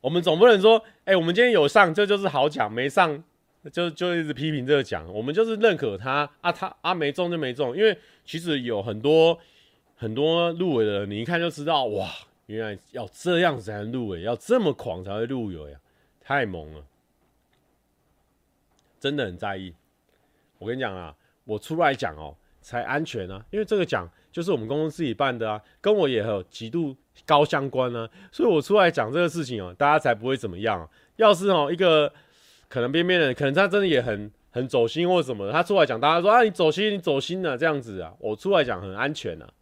[0.00, 3.22] 我们总不能说，哎，我们今天有上，这就是好奖，没上
[3.72, 9.38] 就就一直批评这个奖，我们就是认可他啊，他啊没中就没中，因为其实有很多。
[9.94, 12.10] 很多入围的人，你一看就知道，哇，
[12.52, 15.78] 原来要这样子才能入围，要这么狂才会入围呀，
[16.20, 16.84] 太猛了，
[19.00, 19.74] 真的很在意。
[20.58, 26.94] 我跟你讲啊，我出来讲哦，才安全啊，因为这个奖就是我们公司自己办的啊，跟我也有极度
[27.26, 30.88] 高相关啊，所以我出来讲这个事情哦，大家才不会怎么样。
[31.16, 32.12] 要是哦一个
[32.68, 39.52] 可能边边人，可能他真的也很很走心或什么的，他出来讲，大家说啊你走心，你走心了这样子啊，我出来讲很安全啊。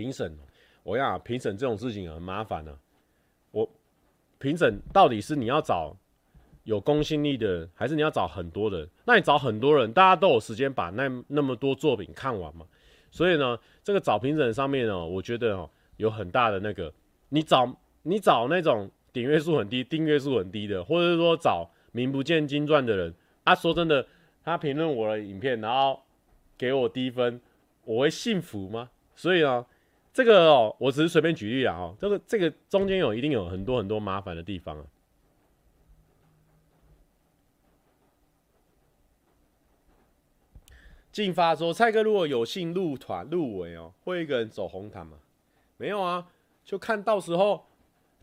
[0.00, 0.34] 评审，
[0.82, 2.74] 我跟你讲，评审这种事情很麻烦呢、
[3.50, 3.68] 我
[4.38, 5.94] 评审到底是你要找
[6.64, 8.88] 有公信力的，还是你要找很多人？
[9.04, 12.64] 那你找很多人，大家都有时间把那那么多作品看完嘛？
[13.10, 16.90] 所以呢，这个找评审上面呢，我觉得哦，有很大的那个，
[17.28, 24.06] 你找你找那种点阅数很低、订阅数很低的，或者是说找名不见经传的人，啊，说真的，
[24.42, 26.00] 他评论我的影片，然后
[26.56, 27.38] 给我低分，
[27.84, 28.88] 我会信服吗？
[29.14, 29.66] 所以呢。
[30.12, 34.84] 这个哦，我只是随便举例啦哦，这个这个中间有一定有很多很多麻烦的地方啊。
[41.12, 45.18] 进发说：“蔡哥如果有幸入团入围哦，会一个人走红毯吗？
[45.76, 46.26] 没有啊，
[46.64, 47.66] 就看到时候，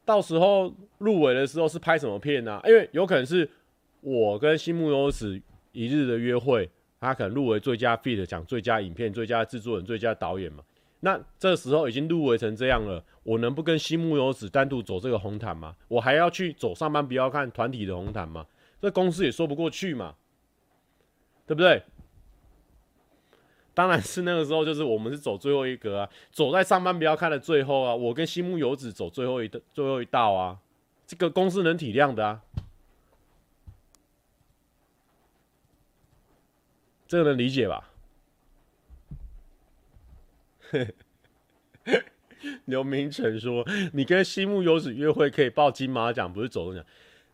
[0.05, 2.61] 到时候入围的时候是拍什么片呢、啊？
[2.65, 3.49] 因为有可能是
[3.99, 5.39] 我跟新木优子
[5.73, 6.69] 一日的约会，
[6.99, 10.63] 他可能入围最佳 fit 奖最佳影片、最佳制作人、最佳导演嘛。
[11.01, 15.75] 那这时候已经入围成这样了，我能不跟新木有子单独走这个红毯吗？
[15.87, 18.47] 我还要去走上班不要看团体的红毯吗？
[18.81, 20.15] 这公司也说不过去嘛，
[21.45, 21.83] 对不对？”
[23.75, 30.57] 当然是那个时候，就是我们是走最后一格啊，走在上班不要看的最后啊，我跟新木有子走最后一，最后一道啊，
[31.05, 32.41] 这个公司能体谅的啊，
[37.07, 37.91] 这个能理解吧？
[42.65, 46.83] 刘明成说：“你跟西木优子约会可以报金马奖，不是走中奖，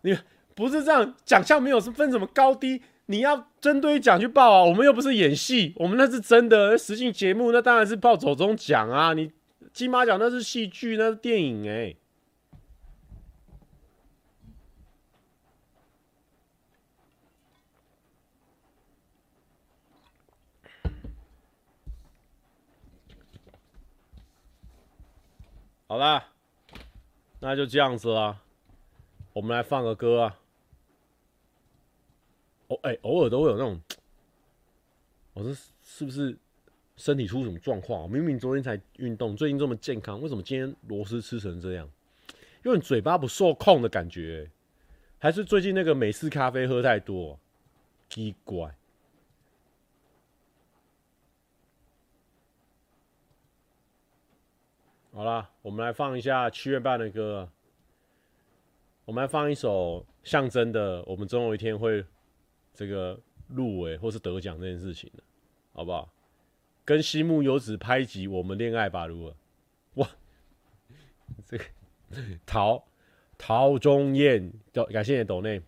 [0.01, 0.17] 你
[0.55, 4.63] 不是这样，奖项没有是分什么高低。”你要针对奖去报啊！
[4.63, 9.13] 我们又不是演戏，我们那是真的实境节目，那当然是报走中奖啊！
[9.13, 9.29] 你
[9.73, 11.93] 金马奖那是戏剧，那是电影哎、
[25.93, 26.27] 好啦，
[27.39, 28.41] 那就这样子啦，
[29.31, 30.39] 我们来放个歌啊。
[32.65, 33.79] 哦，哎，偶尔都会有那种，
[35.33, 36.35] 我说是不是
[36.97, 38.09] 身体出什么状况？
[38.09, 41.87] 明明昨天才运动，最近这么健康，为什么今天螺丝吃成这样？
[42.63, 44.49] 有点嘴巴不受控的感觉，
[45.19, 47.39] 还是最近那个美式咖啡喝太多？
[48.09, 48.75] 奇怪。
[55.15, 57.47] 好啦，我们来放一下七月半的歌，
[59.05, 62.03] 我们来放一首象征的，我们总有一天会。
[62.75, 65.11] 这个入围或是得奖这件事情
[65.73, 66.11] 好不好？
[66.83, 69.35] 跟西木优子拍集《我们恋爱吧》如何？
[69.93, 70.09] 哇，
[71.45, 71.63] 这个
[72.47, 72.83] 陶
[73.37, 74.51] 陶中艳，
[74.91, 75.61] 感谢你的抖内。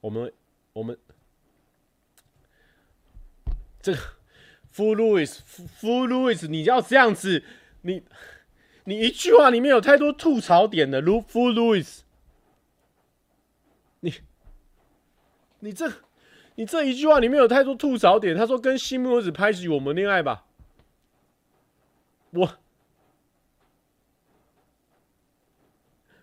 [0.00, 0.32] 我们
[0.72, 0.96] 我们
[3.82, 3.98] 这个
[4.74, 7.44] Full Louis，Full Louis，，你要这样子，
[7.82, 8.02] 你
[8.84, 12.00] 你一句话里面有太多吐槽点了，如富 Louis，，
[14.00, 14.14] 你。
[15.60, 15.90] 你这，
[16.56, 18.36] 你这一句话里面有太多吐槽点。
[18.36, 20.44] 他说跟新木子拍戏我们恋爱吧。
[22.32, 22.58] 我，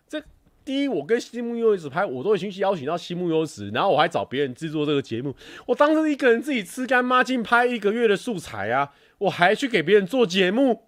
[0.06, 0.22] 这
[0.64, 5.34] 第一，我跟西木优子拍，我都已经邀请到西木优子，然后我还找别人制作这个节目。
[5.66, 10.84] 我当时一个人自己吃干抹净拍一个月的素材啊，我还去给别人做节目。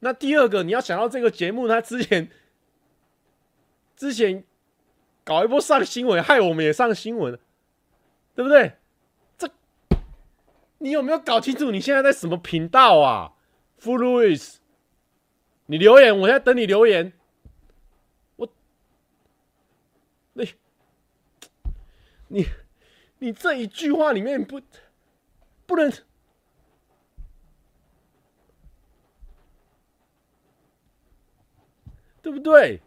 [0.00, 2.28] 那第二个，你要想到这个节目，他之前，
[3.96, 4.44] 之前。
[5.24, 7.38] 搞一波上新闻，害我们也上新闻，
[8.34, 8.72] 对不对？
[9.38, 9.48] 这
[10.78, 11.70] 你有没有搞清楚？
[11.70, 13.34] 你现在在什么频道啊
[13.78, 14.58] f l u i s
[15.72, 17.14] 你留言，我在等你留言。
[18.36, 18.46] 我，
[20.34, 20.46] 你，
[22.28, 22.46] 你，
[23.20, 24.60] 你这一句话里面不
[25.64, 25.90] 不能，
[32.20, 32.82] 对不对？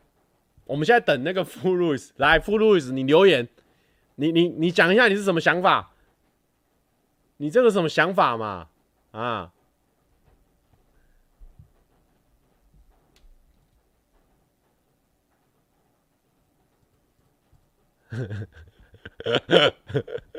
[0.66, 3.50] 我们现在等那个富路易斯来，富路易斯，你留言，
[4.14, 5.92] 你你你讲一下你是什么想法？
[7.38, 8.70] 你这个什么想法嘛？
[9.10, 9.52] 啊？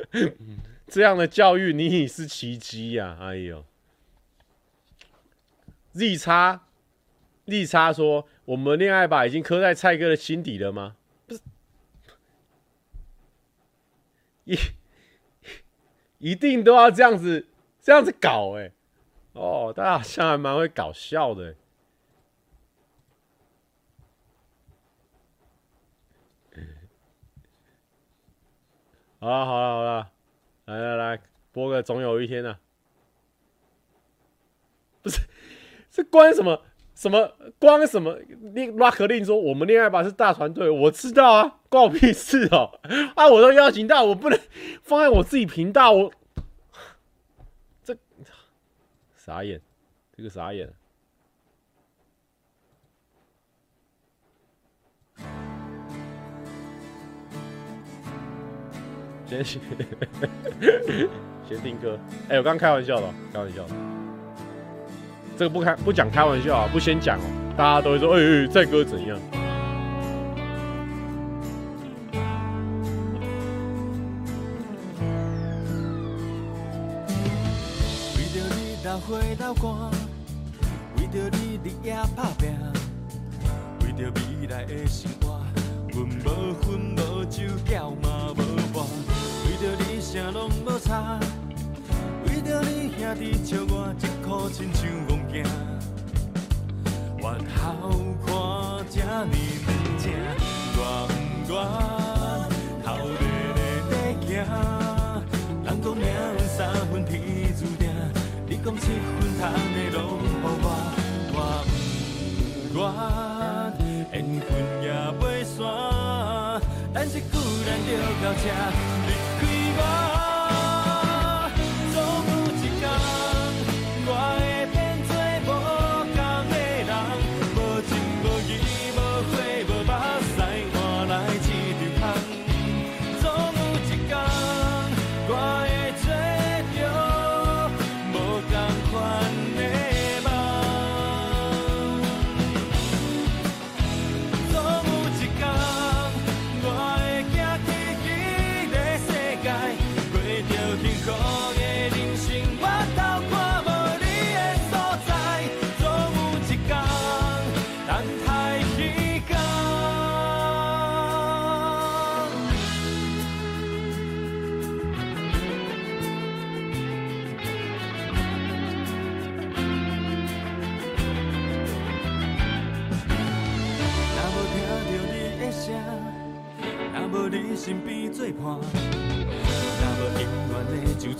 [0.86, 3.16] 这样的教育你已是奇迹呀！
[3.20, 3.64] 哎呦
[5.92, 6.62] ，Z 叉。
[7.46, 10.96] 利差说：“我们恋爱吧已经刻在蔡哥的心底了吗？
[11.28, 11.40] 不是，
[14.42, 14.58] 一
[16.18, 17.46] 一定都要这样子
[17.80, 18.72] 这样子搞哎、
[19.34, 21.54] 哦，大家好像还蛮会搞笑的、
[29.18, 30.10] 好了好了好了，
[30.66, 32.58] 来来来，播个总有一天啊！
[35.02, 35.20] 不是，
[35.90, 36.62] 这关什么？”
[36.96, 38.18] 什么光什么？
[38.54, 42.80] 你拉克令说我们恋爱吧是大团队，我知道啊，关我屁事哦！
[43.14, 44.40] 啊，我都邀请到，我不能
[44.82, 46.10] 放在我自己频道，我
[47.84, 47.94] 这
[49.14, 49.60] 傻眼，
[50.16, 50.72] 这个傻眼。
[59.28, 59.60] 先先
[61.48, 61.98] 先听歌。
[62.28, 63.74] 哎、欸，我刚开玩笑的，开玩笑的。
[65.36, 69.18] 这个不开不讲开玩笑啊，不先讲哦，大家都会说，哎、欸、哎，这、歌怎样？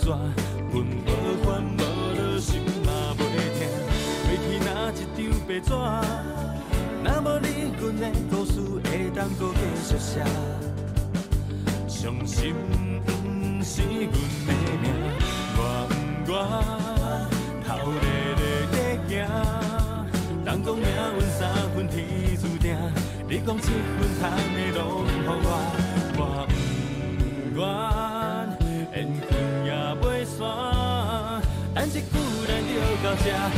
[0.07, 0.15] 远的就纸，
[0.71, 1.11] 阮无
[1.43, 1.83] 烦无
[2.15, 2.49] 恼，心
[2.85, 3.21] 嘛袂
[3.57, 3.59] 痛。
[4.23, 5.69] 过去哪一张白纸，
[7.03, 7.45] 若无你，
[7.77, 8.53] 阮的故事
[8.85, 10.11] 会当阁继续写。
[11.87, 12.55] 伤心
[13.05, 13.11] 不
[13.63, 14.15] 是阮的
[14.81, 14.85] 命，
[15.57, 15.59] 我
[16.25, 16.33] 不愿
[17.65, 17.93] 头日
[18.39, 18.41] 日
[18.71, 18.75] 在
[19.09, 19.11] 行。
[20.45, 20.85] 人讲命
[21.17, 21.39] 运三
[21.75, 21.95] 分天
[22.37, 22.65] 注定，
[23.27, 25.29] 你讲七分汤的拢予我。
[26.19, 27.61] 我不管
[33.07, 33.49] 到家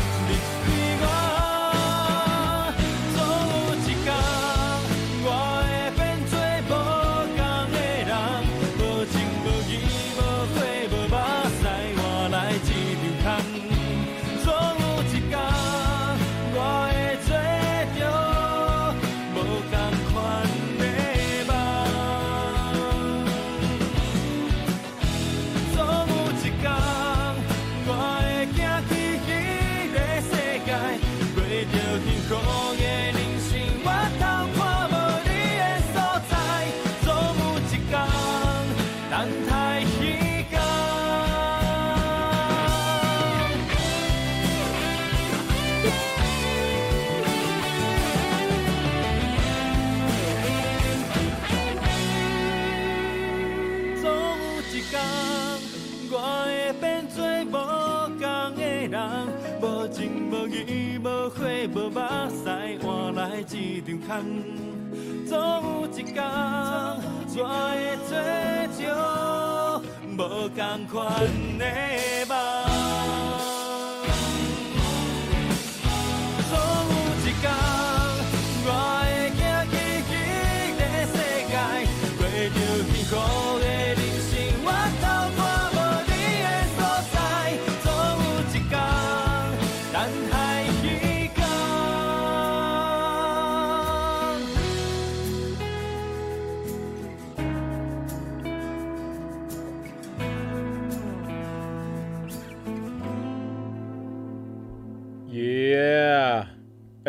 [63.52, 64.08] 一张空，
[65.26, 65.34] 总
[65.82, 66.16] 有一天，
[67.36, 67.40] 我
[67.72, 68.12] 会做
[68.78, 68.80] 着
[70.18, 70.20] 无
[70.50, 70.98] 同款
[71.58, 71.64] 的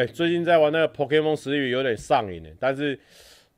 [0.01, 2.99] 哎、最近在玩那个 Pokemon Sleep 有点上瘾呢，但是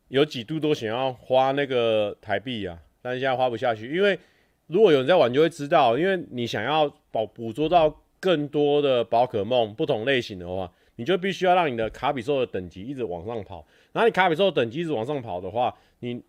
[0.09, 4.19] 有几度都想要花那个台币啊，但是现在花不下去，因为
[4.67, 16.21] 如果有人在玩就会知道，因为你想要捕捕捉到更多的宝可梦不同类型的话，你就必须要让你的卡比兽的等级一直往上跑，然后你卡比兽等级一直往上跑的话，你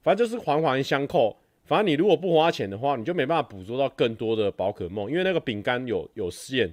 [0.00, 6.72] 反正就是环环相扣，反正你如果不花钱的话，你就没办法捕捉到更多的宝可梦，因为那个饼干有有限。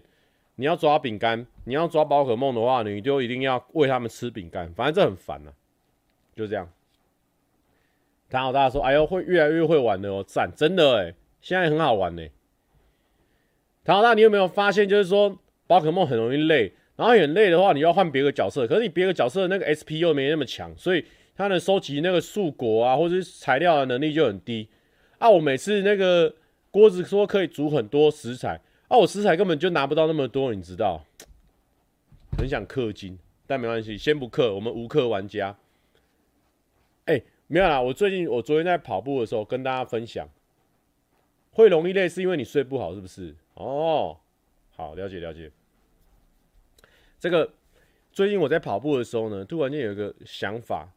[0.55, 4.71] 你要抓饼干，你要抓宝可梦的话，你就一定要喂他们吃饼干。
[4.73, 5.53] 反正这很烦啊，
[6.35, 6.69] 就这样。
[8.29, 12.27] 唐老大说：“哎呦，会越来越会玩的哦，赞，真的哎，现在很好玩呢。”
[13.85, 15.37] 唐老大，你有没有发现，就是说
[15.67, 24.67] 宝可梦很容易累，然后很累的话，你要换别个角色，可是你别个角色的那个 SP 又没那么强，所以它能收集那个树果啊，或者是材料的能力就很低。
[25.19, 26.33] 啊，我每次那个
[26.71, 28.59] 锅子说可以煮很多食材，
[28.93, 31.03] 啊，我食材根本就拿不到那么多，你知道？
[32.37, 33.17] 很想氪金，
[33.47, 35.57] 但没关系，先不氪，我们无氪玩家。
[37.05, 40.29] 哎、没有啦，我最近我昨天在跑步的时候跟大家分享，
[41.53, 43.35] 会容易累是因为你睡不好，是不是？
[43.55, 44.15] 哦，
[44.75, 45.49] 好，了解了解。
[47.19, 47.51] 这个
[48.11, 50.87] 最近我在跑步的时候呢，突然间有一个想法，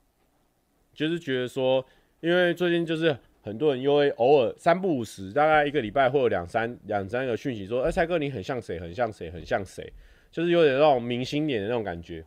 [0.92, 1.82] 就是觉得说，
[2.20, 3.16] 因为最近就是
[3.46, 9.92] 很多人因为偶尔三不五时，大概一个礼拜会有两三两三个讯息说，哎，蔡哥你很像谁，很像谁，很像谁，
[10.32, 12.24] 就是有点那种明星脸的那种感觉。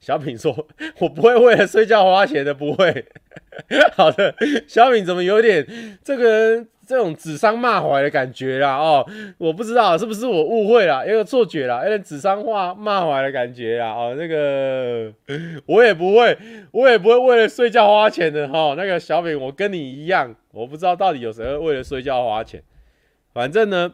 [0.00, 0.68] 小品说
[1.00, 3.06] ：“我不会为了睡觉花钱的，不会。”
[3.96, 4.34] 好的，
[4.68, 5.66] 小品怎么有点
[6.04, 8.78] 这个人这种指桑骂槐的感觉啦？
[8.78, 13.92] 哦，我不知道是不是我误会了，有个错觉了，有点指桑话骂槐的感觉啊！
[13.92, 15.12] 哦，那个
[15.66, 16.38] 我也不会，
[16.72, 18.74] 我也不会为了睡觉花钱的哈、哦。
[18.74, 22.62] 那个小品，我跟你一样，我不知道到底有谁会为了睡觉花钱。
[23.34, 23.92] 反正呢，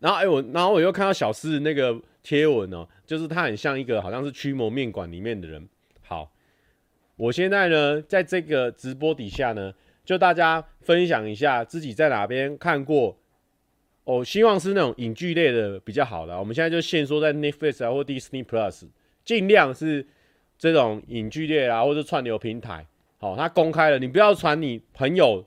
[0.00, 2.88] 然后哎，我然后我又看到小四那个贴文哦。
[3.06, 5.68] 就是他很像一个好像是驱魔面馆里面的人。
[6.02, 6.32] 好，
[7.14, 9.72] 我现在呢，在这个直播底下呢，
[10.04, 13.16] 就大家分享一下自己在哪边看过。
[14.04, 16.36] 哦，希望是那种影剧类的比较好的。
[16.36, 18.88] 我们现在就限缩在 Netflix 啊或 Disney Plus，
[19.24, 20.04] 尽量是
[20.58, 22.84] 这种影剧类啊，或者串流平台。
[23.18, 25.44] 好，他公开了，你不要传你朋友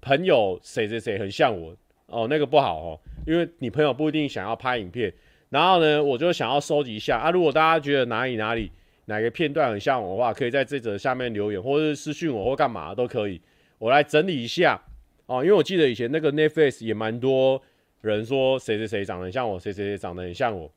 [0.00, 5.12] 朋友谁谁谁很像我哦，那个不好哦，因为你朋友不一定想要拍影片。
[5.50, 7.30] 然后呢，我就想要收集一下啊。
[7.30, 8.72] 如果大家觉得哪里哪里
[9.04, 13.38] 哪个片段很像我的话，可以在这则下面留言，或者是私讯我，或干嘛都可以。
[13.78, 14.80] 我来整理一下
[15.26, 17.62] 哦，因为我记得以前那个 Netflix 也蛮多
[18.00, 20.72] 人说谁谁谁长得很像我，谁谁谁长得很像我。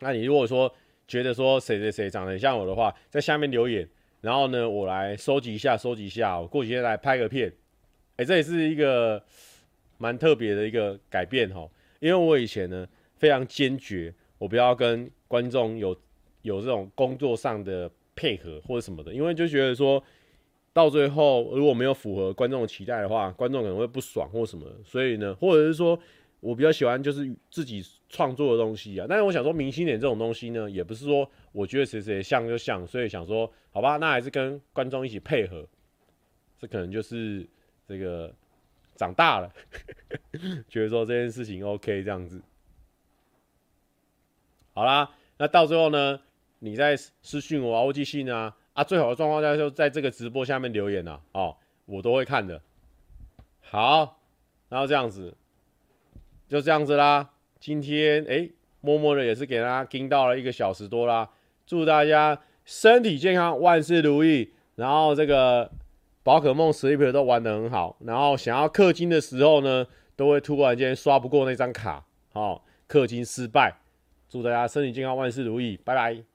[0.00, 0.72] 那你如果说
[1.06, 3.88] 觉得说谁谁谁长得很像我的话，在下面留言，
[4.20, 7.52] 然后呢，我来收集一下，收集一下，我过几天来拍个片。
[8.16, 9.22] 哎，这也是一个
[9.98, 11.68] 蛮特别的一个改变哈，
[12.00, 12.86] 因为我以前呢。
[13.20, 15.94] 非常坚决，我不要跟观众有
[16.40, 20.02] 有这种工作上的配合或者什么的，因为就觉得说
[20.72, 24.66] 到最后如果没有符合观众的期待的话，观众可能会不爽或什么。
[24.84, 25.98] 所以呢，或者是说
[26.40, 29.06] 我比较喜欢就是自己创作的东西啊。
[29.08, 35.66] 但是我想说，明星脸这种东西呢，也不是说我觉得谁谁像就像，所以想说好吧，那还是跟观众一起配合。
[36.58, 37.48] 这可能就是
[37.88, 38.34] 这个
[38.94, 39.50] 长大了，
[40.68, 42.40] 觉得说这件事情 OK 这样子。
[44.72, 46.20] 好啦，那到最后呢，
[46.58, 51.56] 你在私讯我啊，或寄信啊，啊，最好的状况下就在这个直播下面留言呐、啊，哦，
[51.86, 52.60] 我都会看的。
[53.60, 54.20] 好，
[54.68, 55.36] 然后这样子，
[56.48, 57.30] 就这样子啦。
[57.58, 58.48] 今天哎，
[58.80, 61.28] 默默的也是给大家听到了一个小时多啦。
[61.66, 64.52] 祝大家身体健康，万事如意。
[64.76, 65.70] 然后这个
[66.22, 67.96] 宝可梦 Sleep 都玩得很好。
[68.00, 73.76] 然后想要氪金的时候呢，都会突然间刷不过那张卡，好、哦，氪金失败。
[74.28, 76.29] 祝大家身体健康，万事如意，拜拜。